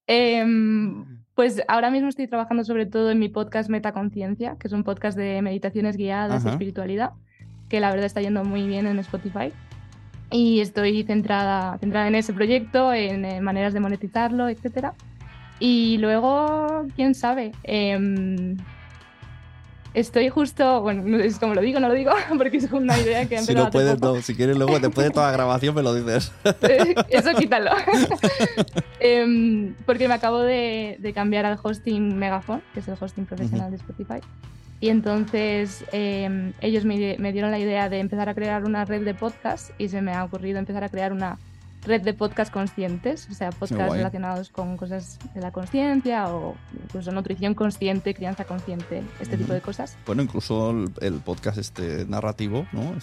Em, 0.08 1.24
pues 1.36 1.62
ahora 1.68 1.92
mismo 1.92 2.10
estoy 2.10 2.28
trabajando 2.28 2.64
sobre 2.64 2.86
todo 2.86 3.12
en 3.12 3.20
mi 3.20 3.30
podcast 3.30 3.70
Metaconciencia, 3.70 4.58
que 4.60 4.68
es 4.68 4.74
un 4.74 4.84
podcast 4.84 5.18
de 5.18 5.42
meditaciones 5.42 5.98
guiadas 5.98 6.46
y 6.46 6.50
espiritualidad, 6.50 7.12
que 7.70 7.80
la 7.80 7.90
verdad 7.90 8.06
está 8.06 8.22
yendo 8.22 8.44
muy 8.44 8.68
bien 8.68 8.88
en 8.88 9.00
Spotify. 9.00 9.52
Y 10.32 10.60
estoy 10.60 11.04
centrada, 11.04 11.78
centrada 11.78 12.08
en 12.08 12.16
ese 12.16 12.34
proyecto, 12.34 12.92
en, 12.94 13.26
eh, 13.26 13.42
maneras 13.42 13.74
de 13.74 13.80
monetizarlo, 13.80 14.50
etc. 14.50 14.90
Y 15.60 15.98
luego, 16.00 16.86
quién 16.96 17.16
sabe, 17.16 17.52
Em, 17.64 18.58
estoy 19.96 20.30
justo, 20.30 20.82
bueno, 20.82 21.04
no 21.06 21.18
es 21.18 21.40
como 21.40 21.54
lo 21.56 21.62
digo, 21.62 21.80
no 21.80 21.88
lo 21.88 21.94
digo, 21.94 22.12
porque 22.38 22.58
es 22.58 22.72
una 22.72 22.98
idea 23.00 23.22
que 23.28 23.38
si 23.38 23.52
empezado 23.52 23.58
no 23.58 23.64
hace 23.64 23.72
puedes, 23.72 23.96
poco. 23.96 24.16
no. 24.16 24.22
Si 24.22 24.36
quieres, 24.36 24.58
luego 24.58 24.78
después 24.80 25.08
de 25.08 25.12
toda 25.12 25.28
la 25.28 25.32
grabación 25.32 25.74
me 25.74 25.82
lo 25.84 25.94
dices. 25.94 26.32
Eso 27.10 27.34
quítalo. 27.38 27.72
Em, 29.00 29.76
porque 29.86 30.08
me 30.08 30.16
acabo 30.16 30.40
de, 30.40 30.98
de 31.00 31.14
cambiar 31.14 31.46
al 31.46 31.60
hosting 31.62 32.18
Megaphone, 32.18 32.62
que 32.74 32.80
es 32.80 32.88
el 32.88 32.96
hosting 33.00 33.26
profesional 33.26 33.70
de 33.70 33.78
Spotify. 33.78 34.20
Y 34.86 34.90
entonces 34.90 35.84
em, 35.94 36.54
ellos 36.62 36.86
me, 36.86 37.16
me 37.18 37.32
dieron 37.34 37.50
la 37.50 37.58
idea 37.58 37.90
de 37.90 37.98
empezar 37.98 38.30
a 38.30 38.36
crear 38.36 38.66
una 38.66 38.86
red 38.86 39.04
de 39.04 39.16
podcast 39.16 39.72
y 39.80 39.90
se 39.90 40.00
me 40.00 40.14
ha 40.14 40.24
ocurrido 40.24 40.60
empezar 40.60 40.84
a 40.84 40.90
crear 40.90 41.12
una 41.12 41.40
red 41.88 42.04
de 42.04 42.14
podcast 42.14 42.54
conscientes, 42.54 43.28
o 43.32 43.34
sea, 43.34 43.50
podcasts 43.50 43.96
relacionados 43.96 44.50
con 44.52 44.78
cosas 44.78 45.18
de 45.34 45.42
la 45.42 45.50
conciencia 45.50 46.28
o 46.30 46.54
incluso 46.84 47.12
nutrición 47.12 47.56
consciente, 47.56 48.14
crianza 48.14 48.44
consciente, 48.46 49.02
este 49.20 49.38
tipo 49.38 49.54
de 49.54 49.62
cosas. 49.62 49.98
Bueno, 50.06 50.22
incluso 50.22 50.70
el, 50.70 50.92
el 51.02 51.14
podcast 51.16 51.58
este 51.58 52.06
narrativo, 52.06 52.68
¿no? 52.72 52.94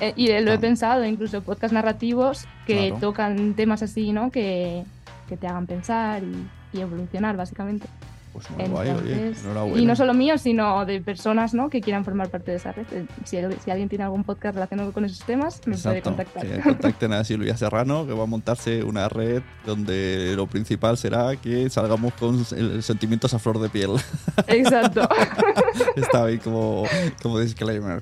Eh, 0.00 0.12
y 0.16 0.28
lo 0.42 0.52
he 0.52 0.58
pensado, 0.58 1.06
incluso 1.06 1.40
podcast 1.40 1.72
narrativos 1.72 2.44
que 2.66 2.88
Claro. 2.88 3.00
tocan 3.00 3.54
temas 3.54 3.82
así, 3.82 4.12
¿no? 4.12 4.30
Que, 4.30 4.84
que 5.26 5.38
te 5.38 5.46
hagan 5.46 5.66
pensar 5.66 6.22
y, 6.22 6.76
y 6.76 6.82
evolucionar, 6.82 7.34
básicamente. 7.38 7.86
Pues 8.32 8.48
muy 8.50 8.64
guay, 8.66 8.90
oye. 8.90 9.12
Entonces, 9.12 9.44
Enhorabuena. 9.44 9.80
y 9.82 9.86
no 9.86 9.96
solo 9.96 10.14
míos, 10.14 10.40
sino 10.40 10.86
de 10.86 11.00
personas 11.00 11.52
¿no? 11.52 11.68
que 11.68 11.80
quieran 11.80 12.04
formar 12.04 12.28
parte 12.28 12.52
de 12.52 12.58
esa 12.58 12.70
red. 12.72 12.86
Eh, 12.92 13.06
Si, 13.24 13.36
si 13.64 13.70
alguien 13.70 13.88
tiene 13.88 14.04
algún 14.04 14.22
podcast 14.22 14.54
relacionado 14.54 14.92
con 14.92 15.04
esos 15.04 15.18
temas, 15.26 15.56
me 15.66 15.76
puede 15.76 15.98
Exacto, 15.98 16.10
contactar. 16.10 16.46
que 16.46 16.60
contacten 16.60 17.12
a 17.14 17.24
Silvia 17.24 17.56
Serrano, 17.56 18.06
que 18.06 18.12
va 18.12 18.22
a 18.22 18.26
montarse 18.26 18.84
una 18.84 19.08
red 19.08 19.42
donde 19.66 20.34
lo 20.36 20.46
principal 20.46 20.96
será 20.96 21.34
que 21.36 21.68
salgamos 21.70 22.12
con 22.14 22.44
el- 22.56 22.82
sentimientos 22.84 23.34
a 23.34 23.38
flor 23.40 23.58
de 23.58 23.68
piel. 23.68 23.90
Exacto. 24.46 25.08
Está 25.96 26.24
bien 26.26 26.38
como, 26.38 26.84
como 27.22 27.38
disclaimer. 27.40 28.00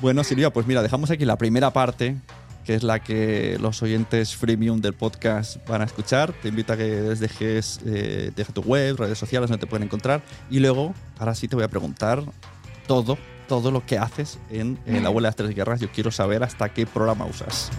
bueno, 0.00 0.24
Silvia, 0.24 0.50
pues 0.52 0.66
mira, 0.66 0.82
dejamos 0.82 1.10
aquí 1.10 1.24
la 1.24 1.36
primera 1.36 1.72
parte, 1.72 2.16
que 2.68 2.74
es 2.74 2.82
la 2.82 2.98
que 2.98 3.56
los 3.58 3.82
oyentes 3.82 4.36
freemium 4.36 4.82
del 4.82 4.92
podcast 4.92 5.56
van 5.66 5.80
a 5.80 5.84
escuchar. 5.86 6.34
Te 6.34 6.48
invito 6.48 6.74
a 6.74 6.76
que 6.76 7.00
les 7.00 7.18
dejes 7.18 7.80
eh, 7.86 8.30
tu 8.52 8.60
web, 8.60 8.94
redes 8.98 9.16
sociales 9.16 9.48
donde 9.48 9.64
te 9.64 9.66
pueden 9.66 9.84
encontrar. 9.84 10.20
Y 10.50 10.58
luego, 10.58 10.92
ahora 11.18 11.34
sí 11.34 11.48
te 11.48 11.56
voy 11.56 11.64
a 11.64 11.68
preguntar 11.68 12.22
todo, 12.86 13.16
todo 13.48 13.70
lo 13.70 13.86
que 13.86 13.96
haces 13.96 14.38
en, 14.50 14.78
en 14.84 15.02
La 15.02 15.08
Abuela 15.08 15.28
de 15.28 15.30
las 15.30 15.36
Tres 15.36 15.56
Guerras. 15.56 15.80
Yo 15.80 15.90
quiero 15.90 16.10
saber 16.10 16.42
hasta 16.42 16.68
qué 16.68 16.84
programa 16.84 17.24
usas. 17.24 17.70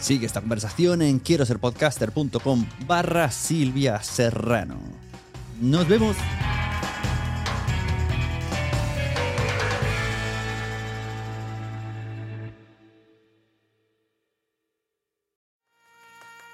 Sigue 0.00 0.24
esta 0.24 0.40
conversación 0.40 1.02
en 1.02 1.18
quiero 1.18 1.44
ser 1.44 1.58
podcaster.com 1.58 2.64
barra 2.86 3.30
Silvia 3.30 4.02
Serrano. 4.02 4.78
Nos 5.60 5.86
vemos. 5.86 6.16